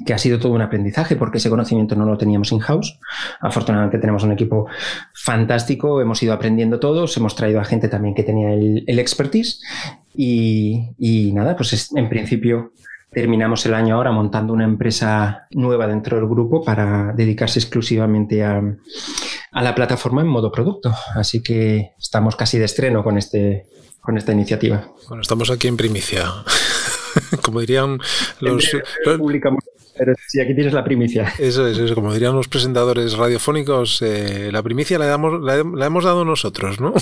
[0.05, 2.99] que ha sido todo un aprendizaje porque ese conocimiento no lo teníamos in-house.
[3.41, 4.67] Afortunadamente tenemos un equipo
[5.13, 9.61] fantástico, hemos ido aprendiendo todos, hemos traído a gente también que tenía el, expertise
[10.15, 12.73] y, nada, pues en principio
[13.11, 18.61] terminamos el año ahora montando una empresa nueva dentro del grupo para dedicarse exclusivamente a,
[19.51, 20.93] a la plataforma en modo producto.
[21.15, 23.65] Así que estamos casi de estreno con, este,
[24.01, 24.91] con esta iniciativa.
[25.07, 26.31] Bueno, estamos aquí en primicia.
[27.41, 27.99] Como dirían
[28.39, 28.69] los...
[29.17, 29.63] Publicamos
[29.99, 31.33] pero sí, aquí tienes la primicia.
[31.37, 31.93] Eso es, eso.
[31.93, 36.93] como dirían los presentadores radiofónicos, eh, la primicia la, damos, la, hemos dado nosotros, ¿no?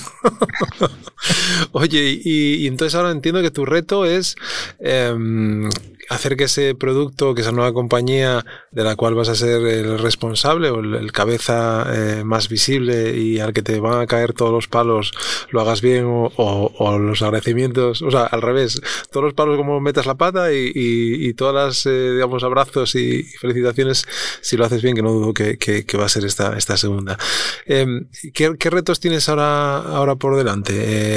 [1.74, 4.36] Oye, y, entonces ahora entiendo que tu reto es
[4.80, 5.70] em,
[6.10, 10.00] hacer que ese producto, que esa nueva compañía de la cual vas a ser el
[10.00, 14.52] responsable o el, cabeza eh, más visible y al que te van a caer todos
[14.52, 15.12] los palos,
[15.52, 20.06] lo hagas bien o, los agradecimientos, o sea, al revés, todos los palos como metas
[20.06, 24.06] la pata y, y, todas las, eh, digamos, abrazos y, felicitaciones
[24.42, 27.18] si lo haces bien, que no dudo que, que, va a ser esta, esta segunda.
[27.66, 30.74] Em, ¿qué, ¿qué, retos tienes ahora, ahora por delante?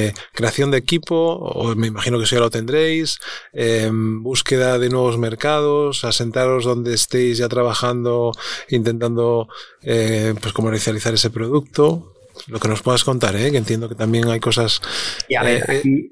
[0.08, 1.16] Eh, ¿Creación de equipo?
[1.16, 3.18] O me imagino que eso ya lo tendréis.
[3.52, 8.32] Em, ¿Búsqueda de nuevos mercados, asentaros donde estéis ya trabajando,
[8.68, 9.48] intentando
[9.82, 12.14] eh, pues comercializar ese producto.
[12.46, 13.50] Lo que nos puedas contar, ¿eh?
[13.50, 14.80] que entiendo que también hay cosas.
[15.28, 16.10] Y a ver, eh,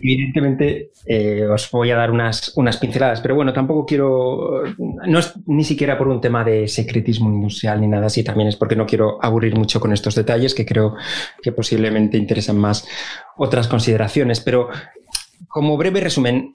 [0.00, 0.90] evidentemente
[1.52, 4.62] os voy a dar unas, unas pinceladas, pero bueno, tampoco quiero.
[4.78, 8.56] No es ni siquiera por un tema de secretismo industrial ni nada así, también es
[8.56, 10.96] porque no quiero aburrir mucho con estos detalles que creo
[11.42, 12.88] que posiblemente interesan más
[13.36, 14.70] otras consideraciones, pero
[15.48, 16.54] como breve resumen,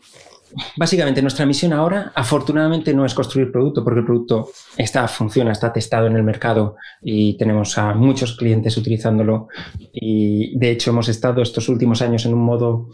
[0.77, 5.71] básicamente nuestra misión ahora, afortunadamente, no es construir producto, porque el producto está, funciona, está
[5.71, 9.47] testado en el mercado y tenemos a muchos clientes utilizándolo.
[9.93, 12.89] Y de hecho, hemos estado estos últimos años en un modo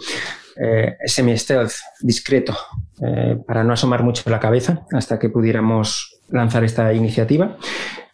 [0.55, 2.57] eh, semi-stealth, discreto,
[3.01, 7.57] eh, para no asomar mucho la cabeza hasta que pudiéramos lanzar esta iniciativa.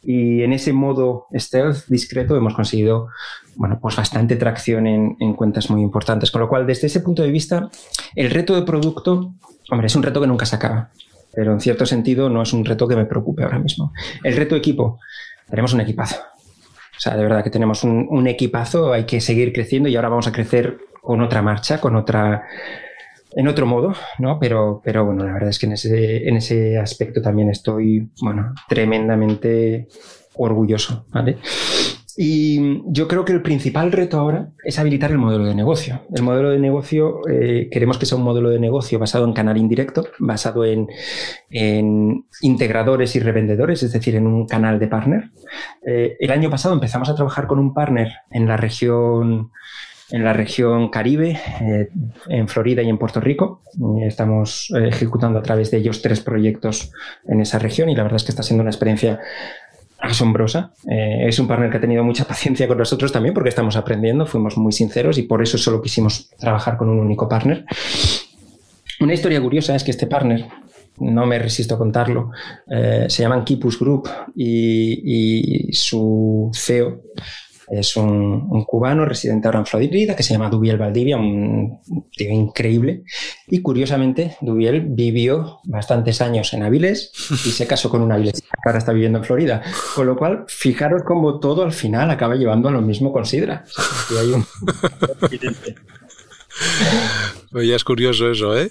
[0.04, 3.10] Y en ese modo stealth discreto hemos conseguido
[3.56, 6.32] bueno, pues bastante tracción en, en, cuentas muy importantes.
[6.32, 7.70] Con lo cual, desde ese punto de vista,
[8.16, 9.34] el reto de producto,
[9.70, 10.90] hombre, es un reto que nunca se acaba,
[11.34, 13.94] pero en cierto sentido no es un reto que me preocupe ahora mismo.
[14.24, 15.00] El reto equipo,
[15.50, 16.18] tenemos un equipazo.
[16.96, 20.28] O sea, de verdad que tenemos un, equipazo, hay que seguir creciendo y ahora vamos
[20.28, 22.44] a crecer con otra marcha, con otra
[23.36, 24.40] en otro modo, ¿no?
[24.40, 28.54] Pero, pero bueno, la verdad es que en ese, en ese aspecto también estoy, bueno,
[28.68, 29.88] tremendamente
[30.36, 31.38] orgulloso, ¿vale?
[32.16, 36.02] Y yo creo que el principal reto ahora es habilitar el modelo de negocio.
[36.14, 39.58] El modelo de negocio, eh, queremos que sea un modelo de negocio basado en canal
[39.58, 40.88] indirecto, basado en,
[42.42, 45.32] integradores y revendedores, es decir, en un canal de partner.
[45.86, 49.52] Eh, el año pasado empezamos a trabajar con un partner en la región
[50.12, 51.90] en la región Caribe, eh,
[52.28, 53.62] en Florida y en Puerto Rico.
[54.02, 56.92] Estamos ejecutando a través de ellos tres proyectos
[57.28, 59.20] en esa región y la verdad es que está siendo una experiencia
[60.04, 60.74] asombrosa.
[60.90, 64.26] Eh, es un partner que ha tenido mucha paciencia con nosotros también porque estamos aprendiendo,
[64.26, 67.66] fuimos muy sinceros y por eso solo quisimos trabajar con un único partner.
[69.00, 70.46] Una historia curiosa es que este partner,
[71.00, 72.32] no me resisto a contarlo,
[72.70, 77.02] eh, se llama Kipus Group y su CEO
[77.80, 81.80] es un, cubano residente ahora en Florida que se llama Dubiel Valdivia, un
[82.16, 83.04] tío increíble.
[83.48, 87.12] Y curiosamente, Dubiel vivió bastantes años en Avilés
[87.46, 89.62] y se casó con una Avilés que ahora está viviendo en Florida.
[89.96, 93.66] Con lo cual, fijaros cómo todo al final acaba llevando a lo mismo con Sidra.
[97.52, 98.70] pues ya es curioso eso, ¿eh?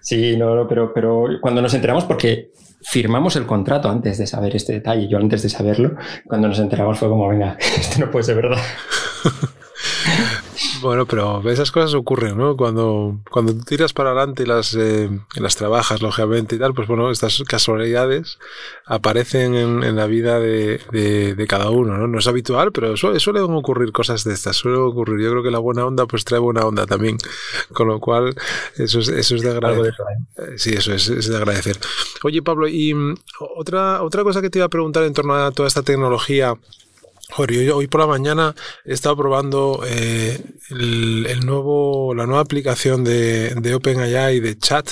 [0.00, 2.52] Sí, no, pero, pero cuando nos enteramos, porque
[2.88, 5.08] firmamos el contrato antes de saber este detalle.
[5.08, 8.62] Yo antes de saberlo, cuando nos enteramos fue como, venga, esto no puede ser verdad.
[10.86, 12.56] Bueno, pero esas cosas ocurren, ¿no?
[12.56, 16.86] Cuando, cuando tú tiras para adelante y las, eh, las trabajas, lógicamente, y tal, pues
[16.86, 18.38] bueno, estas casualidades
[18.84, 22.06] aparecen en, la vida de, de, cada uno, ¿no?
[22.06, 25.24] No es habitual, pero suelen ocurrir cosas de estas, suele ocurrir.
[25.24, 27.18] Yo creo que la buena onda, pues trae buena onda también,
[27.72, 28.36] con lo cual
[28.76, 29.94] eso es, eso es de agradecer.
[30.36, 31.78] Eh, sí, eso es, es, de agradecer.
[32.22, 33.16] Oye, Pablo, y mm,
[33.56, 36.54] otra, otra cosa que te iba a preguntar en torno a toda esta tecnología
[37.48, 38.54] yo hoy por la mañana
[38.84, 44.90] he estado probando eh, el, nuevo, la nueva aplicación de, de OpenAI de chat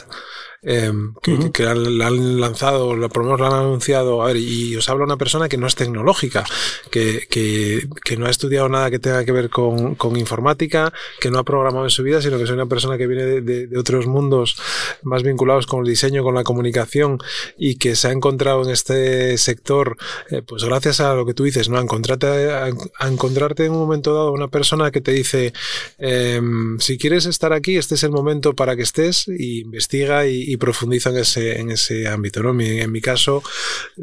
[0.66, 1.12] Em,
[1.52, 5.04] que, la han lanzado, por lo menos la han anunciado, a ver, y os habla
[5.04, 6.44] una persona que no es tecnológica,
[6.90, 10.90] que, que, que no ha estudiado nada que tenga que ver con, con, informática,
[11.20, 13.66] que no ha programado en su vida, sino que es una persona que viene de,
[13.66, 14.56] de, otros mundos
[15.02, 17.18] más vinculados con el diseño, con la comunicación
[17.58, 19.98] y que se ha encontrado en este sector,
[20.30, 21.76] eh, pues gracias a lo que tú dices, ¿no?
[21.76, 22.70] A encontrarte, a,
[23.06, 25.52] encontrarte en un momento dado una persona que te dice,
[25.98, 30.53] em, si quieres estar aquí, este es el momento para que estés y investiga y
[30.53, 32.42] y profundiza en ese, en ese ámbito.
[32.42, 32.59] ¿no?
[32.61, 33.42] En, mi caso,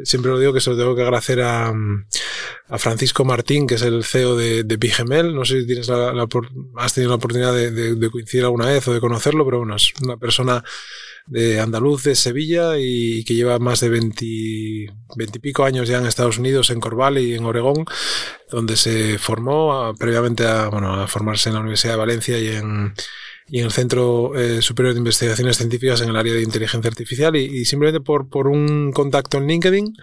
[0.04, 1.72] siempre lo digo que se lo tengo que agradecer a,
[2.68, 5.34] a Francisco Martín, que es el CEO de, de Pigemel.
[5.34, 6.26] No sé si tienes la,
[6.76, 10.16] has tenido la oportunidad de, coincidir alguna vez o de conocerlo, pero bueno, es una
[10.16, 10.64] persona
[11.26, 14.86] de andaluz de Sevilla y que lleva más de 20, y
[15.40, 17.84] pico años ya en Estados Unidos, en Corval y en Oregón,
[18.50, 22.94] donde se formó previamente a, bueno, a formarse en la Universidad de Valencia y en,
[23.48, 27.34] y en el Centro eh, Superior de Investigaciones Científicas en el área de inteligencia artificial
[27.36, 29.96] y, simplemente por, por, un contacto en LinkedIn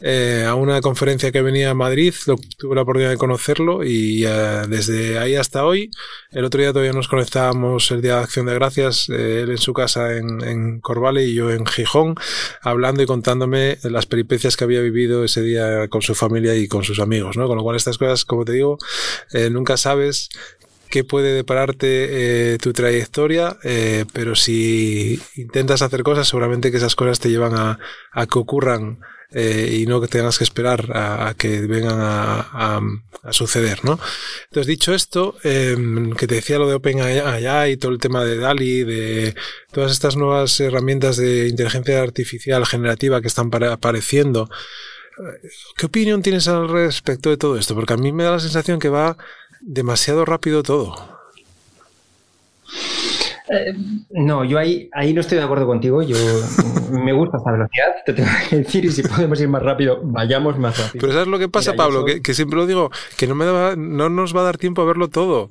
[0.00, 2.14] eh, a una conferencia que venía a Madrid,
[2.58, 5.90] tuve la oportunidad de conocerlo y eh, desde ahí hasta hoy,
[6.30, 9.72] el otro día todavía nos conectábamos el Día de Acción de Gracias, él en su
[9.72, 12.16] casa en, en Corvale y yo en Gijón,
[12.62, 16.84] hablando y contándome las peripecias que había vivido ese día con su familia y con
[16.84, 17.46] sus amigos, ¿no?
[17.46, 18.78] Con lo cual estas cosas, como te digo,
[19.50, 20.28] nunca sabes
[20.90, 26.96] qué puede depararte eh, tu trayectoria, eh, pero si intentas hacer cosas, seguramente que esas
[26.96, 27.78] cosas te llevan a,
[28.26, 28.98] que ocurran
[29.30, 32.80] eh, y no que tengas que esperar a, que vengan a,
[33.30, 34.00] suceder, ¿no?
[34.44, 38.38] Entonces, dicho esto, em, que te decía lo de OpenAI y todo el tema de
[38.38, 39.34] DALI, de
[39.72, 44.48] todas estas nuevas herramientas de inteligencia artificial generativa que están apareciendo,
[45.76, 47.74] ¿qué opinión tienes al respecto de todo esto?
[47.74, 49.18] Porque a mí me da la sensación que va
[49.60, 50.94] demasiado rápido todo.
[53.50, 53.74] Eh,
[54.10, 56.02] no, yo ahí, ahí no estoy de acuerdo contigo.
[56.02, 56.16] Yo
[56.92, 60.56] me gusta esta velocidad, te tengo que decir, y si podemos ir más rápido, vayamos
[60.58, 61.00] más rápido.
[61.00, 62.04] Pero ¿sabes lo que pasa, Pablo?
[62.04, 63.44] Que, siempre lo digo, que no, me
[63.76, 65.50] no nos va a dar tiempo a verlo todo,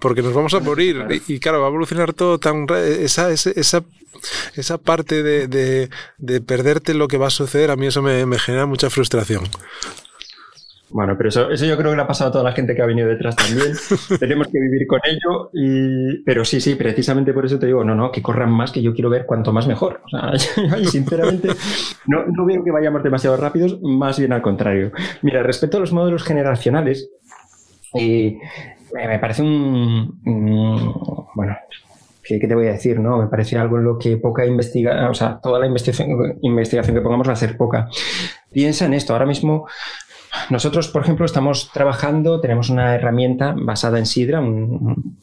[0.00, 1.04] porque nos vamos a morir.
[1.26, 2.66] Y, claro, va a evolucionar todo tan...
[2.70, 3.82] Esa, esa,
[4.54, 8.24] esa parte de, de, de, perderte lo que va a suceder, a mí eso me,
[8.26, 9.42] me genera mucha frustración.
[10.90, 12.82] Bueno, pero eso, eso yo creo que le ha pasado a toda la gente que
[12.82, 13.72] ha venido detrás también.
[14.20, 15.50] Tenemos que vivir con ello.
[15.52, 16.22] Y...
[16.24, 18.94] Pero sí, sí, precisamente por eso te digo, no, no, que corran más, que yo
[18.94, 20.00] quiero ver cuanto más mejor.
[20.04, 20.32] O sea,
[20.84, 21.48] sinceramente,
[22.06, 24.92] no, no veo que vayamos demasiado rápidos, más bien al contrario.
[25.22, 27.10] Mira, respecto a los modelos generacionales,
[27.94, 28.38] eh,
[28.92, 30.20] me parece un,
[31.34, 31.56] bueno,
[32.22, 33.00] ¿qué, te voy a decir?
[33.00, 33.18] No?
[33.18, 37.02] Me parece algo en lo que poca investigación, o sea, toda la investigación, investigación que
[37.02, 37.88] pongamos va a ser poca.
[38.52, 39.66] Piensa en esto, ahora mismo
[40.50, 44.42] nosotros, por ejemplo, estamos trabajando, tenemos una herramienta basada en Sidra,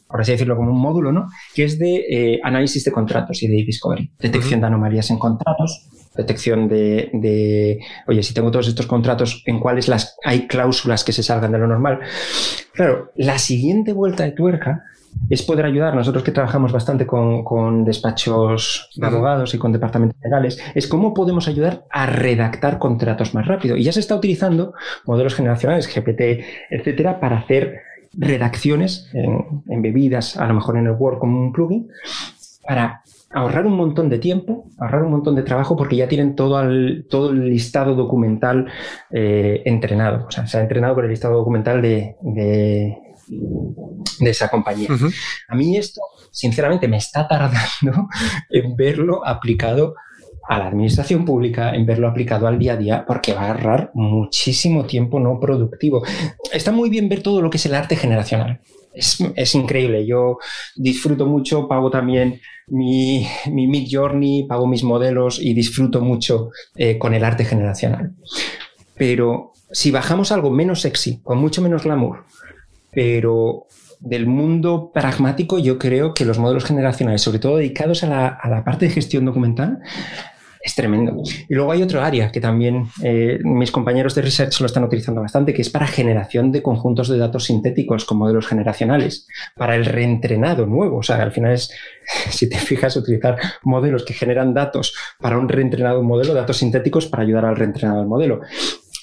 [0.08, 1.28] por así decirlo, como un módulo, ¿no?
[1.54, 5.88] Que es de eh, análisis de contratos y de discovery, detección de anomalías en contratos,
[6.16, 11.22] detección de, oye, si tengo todos estos contratos, en cuáles las hay cláusulas que se
[11.22, 12.00] salgan de lo normal.
[12.72, 14.84] Claro, la siguiente vuelta de tuerca
[15.30, 20.58] es poder ayudar, nosotros que trabajamos bastante con, despachos de abogados y con departamentos legales,
[20.74, 23.76] es cómo podemos ayudar a redactar contratos más rápido.
[23.76, 27.80] Y ya se está utilizando modelos generacionales, GPT, etcétera, para hacer
[28.14, 31.88] redacciones en, en bebidas, a lo mejor en el Word como un plugin,
[32.66, 33.02] para
[33.32, 37.06] ahorrar un montón de tiempo, ahorrar un montón de trabajo porque ya tienen todo el,
[37.08, 38.66] todo el listado documental
[39.10, 40.26] eh, entrenado.
[40.26, 42.98] O sea, se ha entrenado con el listado documental de, de,
[44.20, 44.88] esa compañía.
[45.48, 46.00] A mí esto,
[46.30, 48.08] sinceramente, me está tardando
[48.50, 49.94] en verlo aplicado
[50.48, 53.90] a la administración pública, en verlo aplicado al día a día, porque va a ahorrar
[53.94, 56.02] muchísimo tiempo no productivo.
[56.52, 58.60] Está muy bien ver todo lo que es el arte generacional.
[58.92, 60.06] Es, es increíble.
[60.06, 60.38] Yo
[60.76, 66.98] disfruto mucho, pago también mi, mi Mid Journey, pago mis modelos y disfruto mucho eh,
[66.98, 68.14] con el arte generacional.
[68.96, 72.24] Pero si bajamos algo menos sexy, con mucho menos glamour,
[72.92, 73.66] pero
[74.02, 78.86] del mundo pragmático, yo creo que los modelos generacionales, sobre todo dedicados a la, parte
[78.86, 79.78] de gestión documental,
[80.60, 81.22] es tremendo.
[81.48, 85.20] Y luego hay otro área que también eh, mis compañeros de research lo están utilizando
[85.20, 89.26] bastante, que es para generación de conjuntos de datos sintéticos con modelos generacionales,
[89.56, 90.98] para el reentrenado nuevo.
[90.98, 91.72] O sea, al final es,
[92.30, 97.22] si te fijas, utilizar modelos que generan datos para un reentrenado modelo, datos sintéticos para
[97.22, 98.40] ayudar al reentrenado modelo.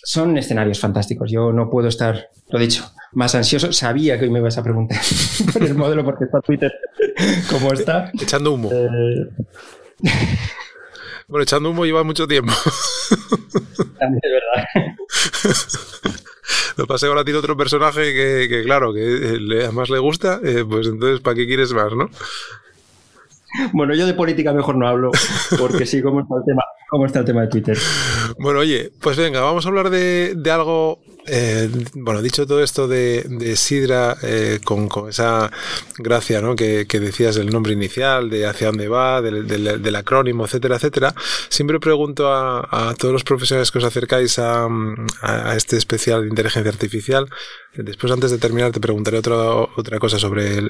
[0.04, 1.32] Son escenarios fantásticos.
[1.32, 3.72] Yo no puedo estar, lo dicho, más ansioso.
[3.74, 5.00] Sabía que hoy me ibas a preguntar
[5.54, 6.72] por el modelo porque está Twitter
[7.50, 8.12] como está.
[8.20, 8.70] Echando humo.
[8.72, 9.30] Eh,
[11.28, 12.54] bueno, echando humo lleva mucho tiempo.
[14.00, 14.96] También es verdad.
[16.78, 20.88] Lo pasé ahora tiene otro personaje que, claro, que le, más le gusta, eh, pues
[20.88, 22.10] entonces, ¿para qué quieres más, no?
[23.74, 25.12] Bueno, yo de política mejor no hablo,
[25.60, 27.78] porque sí, ¿cómo está el tema, cómo está el tema de Twitter?
[28.38, 31.02] Bueno, oye, pues venga, vamos a hablar de, de algo
[31.32, 35.52] eh, bueno, dicho todo esto de, Sidra, eh, con, esa
[35.98, 36.56] gracia ¿no?
[36.56, 41.14] que, decías del nombre inicial, de hacia dónde va, del, acrónimo, etcétera, etcétera,
[41.50, 44.68] siempre pregunto a, todos los profesionales que os acercáis a,
[45.56, 47.30] este especial de inteligencia artificial.
[47.76, 49.36] Después, antes de terminar, te preguntaré otra,
[49.76, 50.62] otra cosa sobre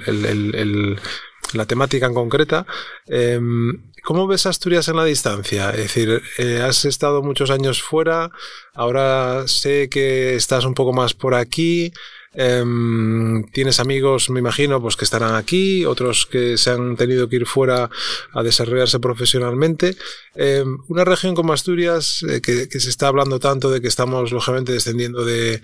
[1.54, 2.66] la temática en concreta.
[3.08, 5.70] Em, ¿Cómo ves Asturias en la distancia?
[5.72, 8.32] Es decir, eh, has estado muchos años fuera,
[8.74, 11.92] ahora sé que estás un poco más por aquí.
[12.34, 17.38] Em, tienes amigos, me imagino, pues que estarán aquí, otros que se han tenido que
[17.38, 17.90] ir fuera
[18.34, 19.96] a desarrollarse profesionalmente.
[20.36, 24.72] Em, una región como Asturias, eh, que, se está hablando tanto de que estamos lógicamente
[24.72, 25.62] descendiendo de,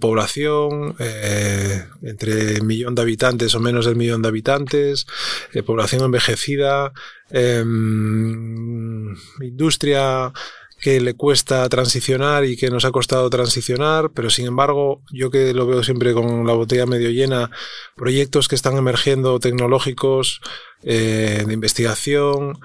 [0.00, 5.06] población, eh, entre millón de habitantes o menos del millón de habitantes,
[5.52, 6.92] eh, población envejecida,
[7.30, 10.32] em, industria
[10.80, 15.52] que le cuesta transicionar y que nos ha costado transicionar, pero sin embargo, yo que
[15.52, 17.50] lo veo siempre con la botella medio llena,
[17.96, 20.40] proyectos que están emergiendo tecnológicos,
[20.82, 22.58] eh, de investigación.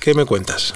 [0.00, 0.74] ¿Qué me cuentas?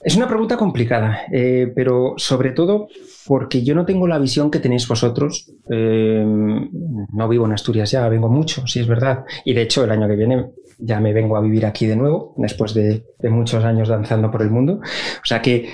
[0.00, 2.88] Es una pregunta complicada, eh, pero sobre todo
[3.26, 5.50] porque yo no tengo la visión que tenéis vosotros.
[5.68, 9.24] Eh, no vivo en Asturias ya, vengo mucho, si es verdad.
[9.44, 10.46] Y de hecho, el año que viene
[10.78, 14.50] ya me vengo a vivir aquí de nuevo, después de, muchos años danzando por el
[14.50, 14.80] mundo.
[14.82, 15.70] O sea que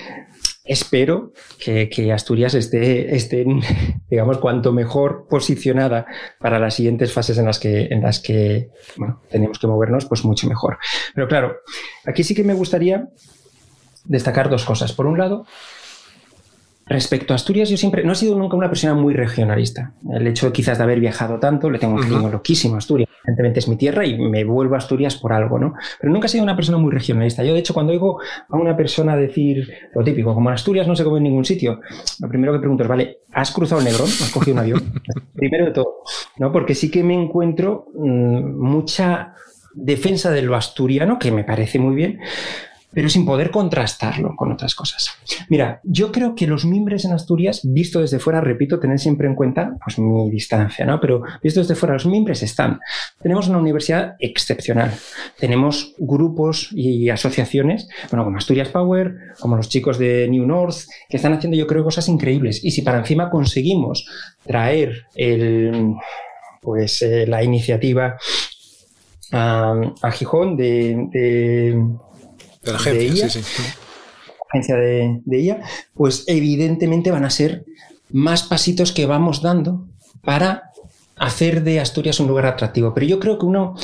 [0.64, 3.44] espero que, Asturias esté, esté,
[4.10, 6.06] digamos, cuanto mejor posicionada
[6.38, 8.70] para las siguientes fases en las que, en las que
[9.28, 10.78] tenemos que movernos, pues mucho mejor.
[11.14, 11.56] Pero claro,
[12.06, 13.08] aquí sí que me gustaría
[14.04, 14.92] destacar dos cosas.
[14.92, 15.46] Por un lado,
[16.86, 19.92] Respecto a Asturias, yo siempre no he sido nunca una persona muy regionalista.
[20.10, 23.08] El hecho quizás de haber viajado tanto, le tengo un cariño loquísimo a Asturias.
[23.24, 25.74] Evidentemente es mi tierra y me vuelvo a Asturias por algo, ¿no?
[26.00, 27.44] Pero nunca he sido una persona muy regionalista.
[27.44, 30.96] Yo, de hecho, cuando oigo a una persona decir lo típico, como en Asturias no
[30.96, 31.80] se come en ningún sitio,
[32.20, 34.08] lo primero que pregunto es, vale, ¿has cruzado el Negrón?
[34.08, 34.92] ¿Has cogido un avión?
[35.34, 35.98] primero de todo,
[36.38, 36.50] ¿no?
[36.50, 39.34] Porque sí que me encuentro mm, mucha
[39.74, 42.20] defensa de lo asturiano, que me parece muy bien,
[42.94, 45.10] pero sin poder contrastarlo con otras cosas.
[45.48, 49.34] Mira, yo creo que los mimbres en Asturias, visto desde fuera, repito, tener siempre en
[49.34, 51.00] cuenta pues, mi distancia, ¿no?
[51.00, 52.80] Pero visto desde fuera, los mimbres están.
[53.20, 54.92] Tenemos una universidad excepcional.
[55.38, 60.76] Tenemos grupos y asociaciones, bueno, como Asturias Power, como los chicos de New North,
[61.08, 62.64] que están haciendo, yo creo, cosas increíbles.
[62.64, 64.06] Y si para encima conseguimos
[64.44, 65.94] traer el,
[66.60, 68.16] pues, eh, la iniciativa
[69.32, 71.74] a, Gijón de de
[72.62, 73.62] la agencia, sí, sí.
[74.50, 75.62] agencia de, de IA,
[75.94, 77.64] pues evidentemente van a ser
[78.10, 79.86] más pasitos que vamos dando
[80.22, 80.72] para
[81.16, 82.92] hacer de Asturias un lugar atractivo.
[82.94, 83.74] Pero yo creo que uno,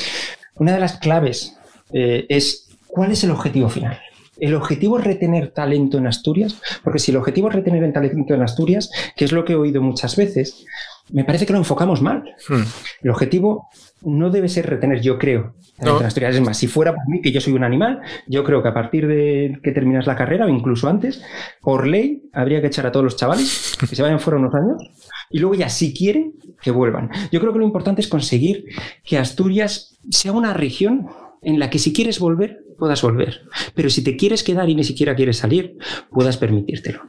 [0.55, 1.57] una de las claves
[1.91, 3.99] eh, es cuál es el objetivo final.
[4.39, 8.41] El objetivo es retener talento en Asturias, porque si el objetivo es retener talento en
[8.41, 10.65] Asturias, que es lo que he oído muchas veces,
[11.11, 12.23] me parece que lo enfocamos mal.
[12.47, 12.63] Hmm.
[13.01, 13.69] El objetivo
[14.03, 16.35] no debe ser retener, yo creo, Asturias.
[16.35, 18.73] Es más, si fuera por mí, que yo soy un animal, yo creo que a
[18.73, 21.21] partir de que terminas la carrera, o incluso antes,
[21.61, 24.81] por ley, habría que echar a todos los chavales que se vayan fuera unos años
[25.29, 27.09] y luego ya, si quieren, que vuelvan.
[27.31, 28.65] Yo creo que lo importante es conseguir
[29.03, 31.07] que Asturias sea una región
[31.41, 33.41] en la que si quieres volver, puedas volver.
[33.75, 35.77] Pero si te quieres quedar y ni siquiera quieres salir,
[36.09, 37.01] puedas permitírtelo.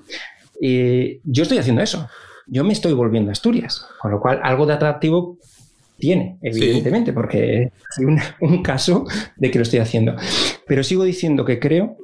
[0.60, 2.08] Eh, yo estoy haciendo eso.
[2.46, 5.38] Yo me estoy volviendo a Asturias, con lo cual algo de atractivo
[6.00, 8.04] tiene, evidentemente, porque hay
[8.40, 10.16] un caso de que lo estoy haciendo.
[10.66, 11.96] Pero sigo diciendo que creo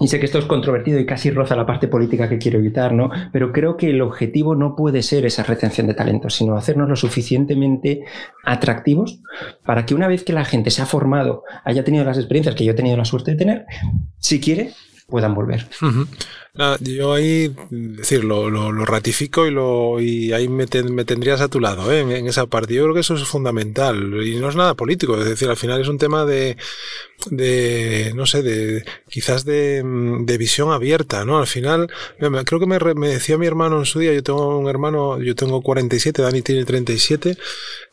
[0.00, 2.94] y sé que esto es controvertido y casi roza la parte política que quiero evitar,
[2.94, 3.10] ¿no?
[3.32, 6.96] Pero creo que el objetivo no puede ser esa retención de talentos, sino hacernos lo
[6.96, 8.04] suficientemente
[8.42, 9.20] atractivos
[9.62, 12.64] para que una vez que la gente se ha formado, haya tenido las experiencias que
[12.64, 13.66] yo he tenido la suerte de tener,
[14.18, 14.70] si quiere,
[15.10, 15.66] puedan volver.
[16.80, 22.00] yo ahí, decir, lo, ratifico y, lo, y ahí me, tendrías a tu lado, ¿eh?
[22.00, 22.74] en, esa parte.
[22.74, 25.80] Yo creo que eso es fundamental y no es nada político, es decir, al final
[25.80, 26.56] es un tema de,
[27.28, 31.38] de no sé, de quizás de, de visión abierta, ¿no?
[31.38, 31.90] Al final,
[32.44, 35.34] creo que me, me, decía mi hermano en su día, yo tengo un hermano, yo
[35.34, 37.36] tengo 47, Dani tiene 37,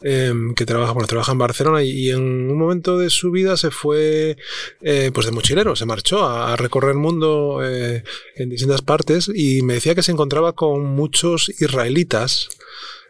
[0.01, 3.72] em, que trabaja, bueno, trabaja en Barcelona y, en un momento de su vida se
[3.72, 4.38] fue,
[4.82, 8.03] eh, pues de mochilero, se marchó a, recorrer el mundo eh,
[8.35, 12.49] en distintas partes y me decía que se encontraba con muchos israelitas,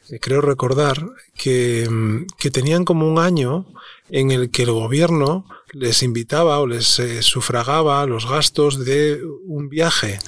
[0.09, 1.87] eh, creo recordar, que,
[2.37, 3.65] que tenían como un año
[4.09, 9.69] en el que el gobierno les invitaba o les eh, sufragaba los gastos de un
[9.69, 10.19] viaje.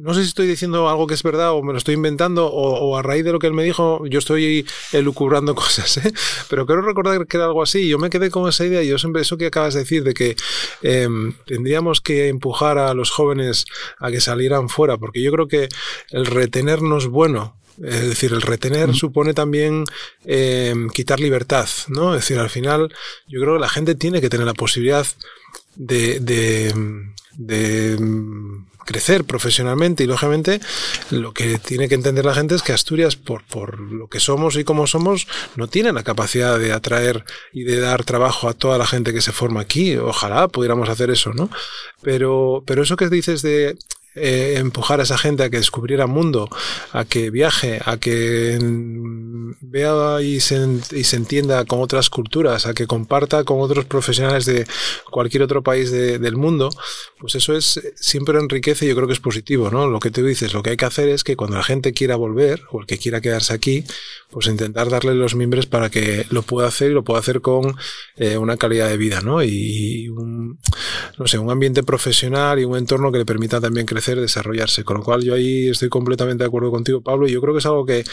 [0.00, 2.96] No sé si estoy diciendo algo que es verdad o me lo estoy inventando o,
[2.96, 6.12] a raíz de lo que él me dijo yo estoy elucubrando cosas, ¿eh?
[6.48, 7.88] pero quiero recordar que era algo así.
[7.88, 10.14] Yo me quedé con esa idea y yo siempre eso que acabas de decir de
[10.14, 10.36] que
[10.82, 13.66] em, tendríamos que empujar a los jóvenes
[13.98, 15.68] a que salieran fuera, porque yo creo que
[16.10, 19.84] el retenernos bueno es decir, el retener supone también
[20.24, 22.14] eh, quitar libertad, ¿no?
[22.14, 22.94] Es decir, al final
[23.26, 25.06] yo creo que la gente tiene que tener la posibilidad
[25.74, 26.20] de,
[27.36, 27.98] de,
[28.84, 30.60] crecer profesionalmente y lógicamente
[31.10, 34.56] lo que tiene que entender la gente es que Asturias, por, por lo que somos
[34.56, 35.26] y como somos,
[35.56, 39.20] no tiene la capacidad de atraer y de dar trabajo a toda la gente que
[39.22, 39.96] se forma aquí.
[39.96, 41.50] Ojalá pudiéramos hacer eso, ¿no?
[42.02, 43.76] Pero, pero eso que dices de
[44.14, 46.48] eh, empujar a esa gente a que descubriera mundo,
[46.92, 48.58] a que viaje, a que
[49.60, 54.66] vea y se, entienda con otras culturas, a que comparta con otros profesionales de
[55.10, 56.70] cualquier otro país del mundo,
[57.18, 59.88] pues eso es siempre enriquece y yo creo que es positivo, ¿no?
[59.88, 62.16] Lo que tú dices, lo que hay que hacer es que cuando la gente quiera
[62.16, 63.84] volver o el que quiera quedarse aquí,
[64.30, 67.76] pues intentar darle los mimbres para que lo pueda hacer y lo pueda hacer con
[68.16, 69.42] eh, una calidad de vida, ¿no?
[69.42, 70.58] Y un,
[71.18, 74.84] no sé, un ambiente profesional y un entorno que le permita también crecer desarrollarse.
[74.84, 77.58] Con lo cual yo ahí estoy completamente de acuerdo contigo, Pablo, y yo creo que
[77.58, 78.04] es algo que,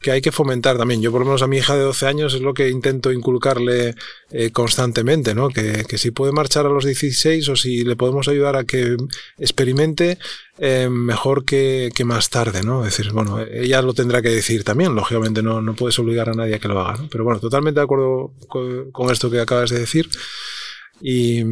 [0.00, 1.00] que hay que fomentar también.
[1.00, 3.94] Yo por lo menos a mi hija de 12 años es lo que intento inculcarle
[4.30, 5.48] eh, constantemente, ¿no?
[5.48, 8.96] Que, que, si puede marchar a los 16 o si le podemos ayudar a que
[9.38, 10.18] experimente,
[10.58, 12.84] eh, mejor que, que, más tarde, ¿no?
[12.84, 16.34] Es decir, bueno, ella lo tendrá que decir también, lógicamente no, no puedes obligar a
[16.34, 17.08] nadie a que lo haga, ¿no?
[17.08, 20.08] Pero bueno, totalmente de acuerdo con, con esto que acabas de decir.
[21.00, 21.42] Y,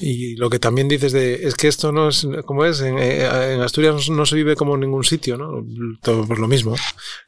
[0.00, 3.24] y lo que también dices de es que esto no es como es en, eh,
[3.62, 5.64] Asturias no, se vive como en ningún sitio, ¿no?
[6.02, 6.76] Todo por lo mismo.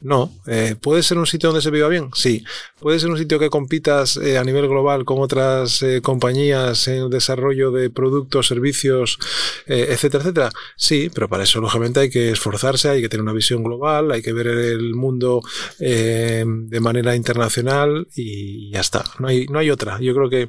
[0.00, 2.44] No, eh, puede ser un sitio donde se viva bien, sí.
[2.78, 7.10] Puede ser un sitio que compitas eh, a nivel global con otras compañías en el
[7.10, 9.18] desarrollo de productos, servicios,
[9.66, 10.50] etcétera, etcétera.
[10.76, 14.22] Sí, pero para eso lógicamente hay que esforzarse, hay que tener una visión global, hay
[14.22, 15.42] que ver el mundo
[15.78, 19.04] de manera internacional y ya está.
[19.18, 19.98] No hay no hay otra.
[20.00, 20.46] Yo creo que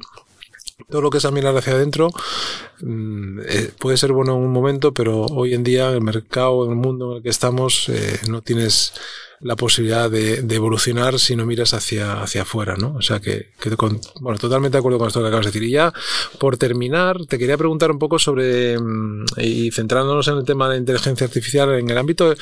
[0.88, 2.10] todo lo que es a mirar hacia adentro
[2.80, 6.70] mm, eh, puede ser bueno en un momento, pero hoy en día el mercado, en
[6.72, 8.92] el mundo en el que estamos, eh, no tienes
[9.42, 12.94] la posibilidad de, evolucionar si no miras hacia, hacia afuera, ¿no?
[12.94, 13.50] O sea que,
[14.20, 15.64] bueno, totalmente de acuerdo con esto que acabas de decir.
[15.64, 15.92] Y ya,
[16.38, 20.78] por terminar, te quería preguntar un poco sobre, mm, y centrándonos en el tema de
[20.78, 22.34] inteligencia artificial, en el ámbito,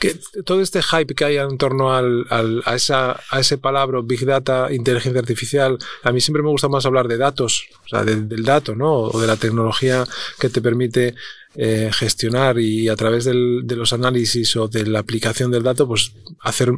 [0.00, 4.24] que todo este hype que hay en torno al, a, esa, a ese palabra, Big
[4.24, 8.44] Data, inteligencia artificial, a mí siempre me gusta más hablar de datos, o sea, del
[8.44, 8.92] dato, ¿no?
[8.94, 10.04] O de la tecnología
[10.38, 11.14] que te permite
[11.58, 16.12] eh, gestionar y a través de los análisis o de la aplicación del dato, pues
[16.42, 16.70] hacer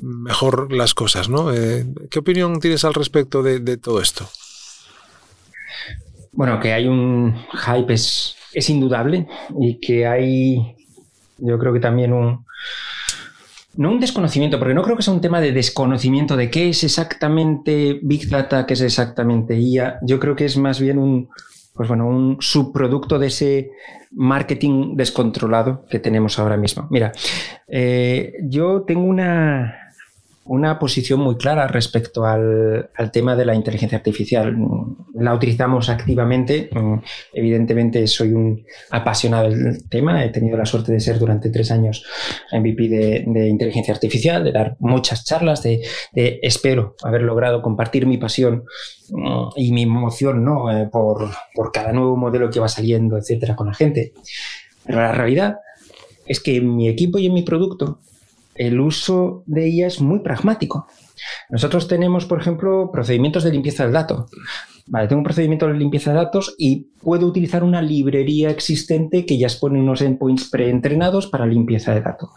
[0.00, 1.54] mejor las cosas, ¿no?
[1.54, 4.28] Eh, ¿Qué opinión tienes al respecto de, todo esto?
[6.32, 9.28] Bueno, que hay un hype es, es indudable
[9.60, 10.74] y que hay,
[11.38, 12.44] yo creo que también un,
[13.76, 16.82] no un desconocimiento, porque no creo que sea un tema de desconocimiento de qué es
[16.82, 19.98] exactamente Big Data, qué es exactamente IA.
[20.02, 21.28] Yo creo que es más bien un,
[21.74, 23.70] pues bueno, un subproducto de ese
[24.10, 26.86] marketing descontrolado que tenemos ahora mismo.
[26.90, 27.12] Mira,
[27.66, 29.81] eh, yo tengo una,
[30.44, 34.56] una posición muy clara respecto al, tema de la inteligencia artificial.
[35.14, 36.68] La utilizamos activamente.
[37.32, 40.24] Evidentemente soy un apasionado del tema.
[40.24, 42.04] He tenido la suerte de ser durante tres años
[42.52, 45.80] MVP de, inteligencia artificial, de dar muchas charlas, de,
[46.42, 48.64] espero haber logrado compartir mi pasión
[49.10, 50.70] mm, y mi emoción ¿no?
[50.72, 54.12] Eh, por, por cada nuevo modelo que va saliendo, etcétera, con la gente.
[54.84, 55.58] Pero la realidad
[56.26, 58.00] es que en mi equipo y en mi producto
[58.54, 60.86] el uso de ella es muy pragmático.
[61.50, 64.28] Nosotros tenemos, por ejemplo, procedimientos de limpieza del dato.
[64.84, 69.46] Tengo un procedimiento de limpieza de datos y puedo utilizar una librería existente que ya
[69.46, 72.30] expone unos endpoints preentrenados para limpieza de datos.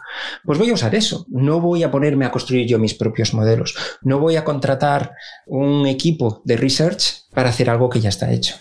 [0.44, 1.26] Pues voy a usar eso.
[1.28, 3.74] No voy a ponerme a construir yo mis propios modelos.
[4.02, 5.12] No voy a contratar
[5.46, 8.54] un equipo de research para hacer algo que ya está hecho.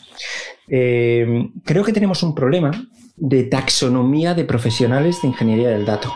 [0.68, 2.72] Eh, creo que tenemos un problema
[3.16, 6.12] de taxonomía de profesionales de ingeniería del dato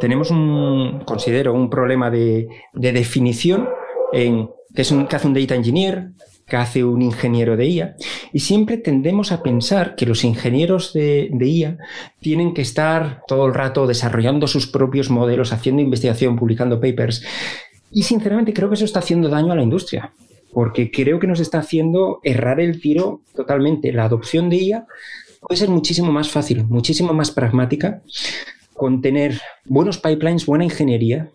[0.00, 3.68] tenemos un, considero, un problema de, definición
[4.12, 6.10] en qué es un, hace un data engineer,
[6.46, 7.96] qué hace un ingeniero de IA,
[8.32, 11.78] y siempre tendemos a pensar que los ingenieros de, de, IA
[12.20, 17.22] tienen que estar todo el rato desarrollando sus propios modelos, haciendo investigación, publicando papers,
[17.90, 20.12] y sinceramente creo que eso está haciendo daño a la industria,
[20.52, 23.92] porque creo que nos está haciendo errar el tiro totalmente.
[23.92, 24.86] La adopción de IA
[25.40, 28.02] puede ser muchísimo más fácil, muchísimo más pragmática,
[28.78, 31.28] con tener buenos pipelines, buena ingeniería,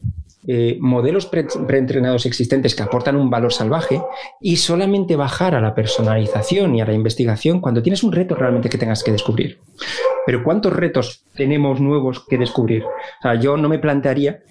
[0.46, 4.02] eh, modelos preentrenados existentes que aportan un valor salvaje
[4.42, 8.68] y solamente bajar a la personalización y a la investigación cuando tienes un reto realmente
[8.68, 9.60] que tengas que descubrir.
[10.26, 12.84] Pero ¿cuántos retos tenemos nuevos que descubrir?
[13.40, 14.42] yo no me plantearía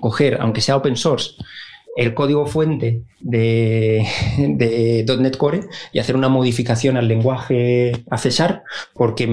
[0.00, 1.34] coger, aunque sea open source,
[1.96, 4.06] el código fuente de,
[4.38, 5.60] .NET Core
[5.92, 8.62] y hacer una modificación al lenguaje a César
[8.94, 9.26] porque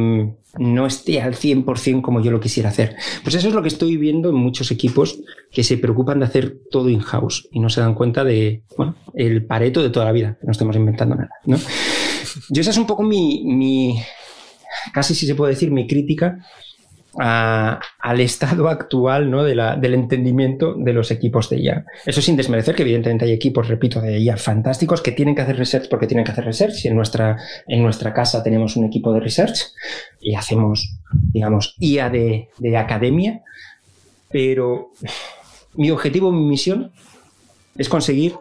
[0.57, 2.95] no esté al 100% como yo lo quisiera hacer.
[3.23, 5.19] Pues eso es lo que estoy viendo en muchos equipos
[5.51, 9.45] que se preocupan de hacer todo in-house y no se dan cuenta de, bueno, el
[9.45, 11.57] pareto de toda la vida, que no estemos inventando nada, ¿no?
[12.49, 14.01] Yo esa es un poco mi, mi
[14.93, 16.39] casi si se puede decir, mi crítica
[17.17, 19.43] al estado actual ¿no?
[19.43, 21.85] de la, del entendimiento de los equipos de IA.
[22.05, 25.57] Eso sin desmerecer que evidentemente hay equipos, repito, de IA fantásticos que tienen que hacer
[25.57, 26.85] research porque tienen que hacer research.
[26.85, 27.37] En nuestra,
[27.67, 29.73] en nuestra casa tenemos un equipo de research
[30.21, 30.99] y hacemos,
[31.33, 33.41] digamos, IA de, de academia,
[34.29, 34.91] pero
[35.73, 36.91] mi objetivo, mi misión
[37.77, 38.35] es conseguir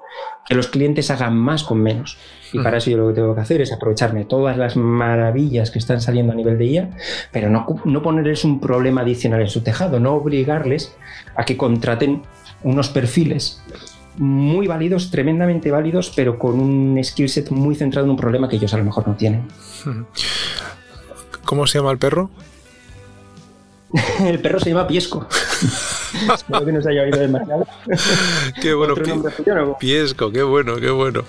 [0.48, 2.16] que los clientes hagan más con menos.
[2.52, 5.78] Y para eso yo lo que tengo que hacer es aprovecharme todas las maravillas que
[5.78, 6.90] están saliendo a nivel de IA,
[7.30, 10.96] pero no, no ponerles un problema adicional en su tejado, no obligarles
[11.36, 12.22] a que contraten
[12.62, 13.62] unos perfiles
[14.16, 18.56] muy válidos, tremendamente válidos, pero con un skill set muy centrado en un problema que
[18.56, 19.46] ellos a lo mejor no tienen.
[21.44, 22.30] ¿Cómo se llama el perro?
[24.26, 25.26] el perro se llama Piesco.
[26.34, 27.66] Espero que no se haya oído demasiado.
[28.60, 28.94] Qué bueno,
[29.78, 31.24] Piesco, qué bueno, qué bueno.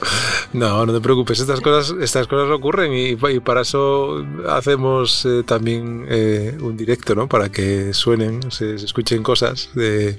[0.54, 6.06] No, no te preocupes, estas cosas, estas cosas ocurren y, para eso hacemos eh, también
[6.10, 7.28] eh, un directo, ¿no?
[7.28, 9.70] Para que suenen, se, escuchen cosas.
[9.74, 10.18] De,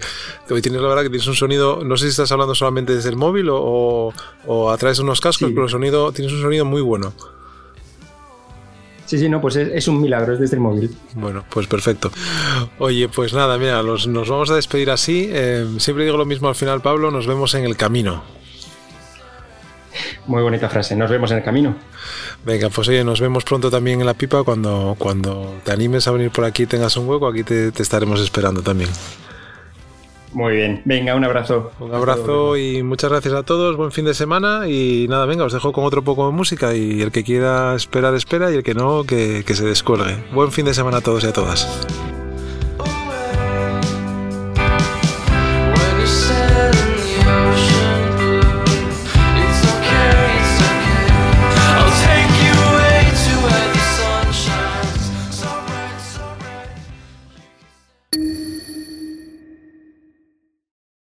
[0.50, 3.08] hoy tienes la verdad que tienes un sonido, no sé si estás hablando solamente desde
[3.08, 4.12] el móvil o,
[4.46, 7.12] o, a través de unos cascos, pero el sonido, tienes un sonido muy bueno.
[9.10, 10.88] Sí, sí, no, pues es, un milagro, es desde el móvil.
[11.14, 12.12] Bueno, pues perfecto.
[12.78, 15.28] Oye, pues nada, mira, nos vamos a despedir así.
[15.32, 18.22] Eh, siempre digo lo mismo al final, Pablo, nos vemos en el camino.
[20.28, 21.74] Muy bonita frase, nos vemos en el camino.
[22.44, 26.12] Venga, pues oye, nos vemos pronto también en la pipa cuando, cuando te animes a
[26.12, 28.90] venir por aquí, tengas un hueco, aquí te estaremos esperando también.
[30.32, 31.72] Muy bien, venga, un abrazo.
[31.80, 35.52] Un abrazo y muchas gracias a todos, buen fin de semana y nada, venga, os
[35.52, 38.74] dejo con otro poco de música y el que quiera esperar, espera y el que
[38.74, 40.16] no, que, que se descuelgue.
[40.32, 41.66] Buen fin de semana a todos y a todas.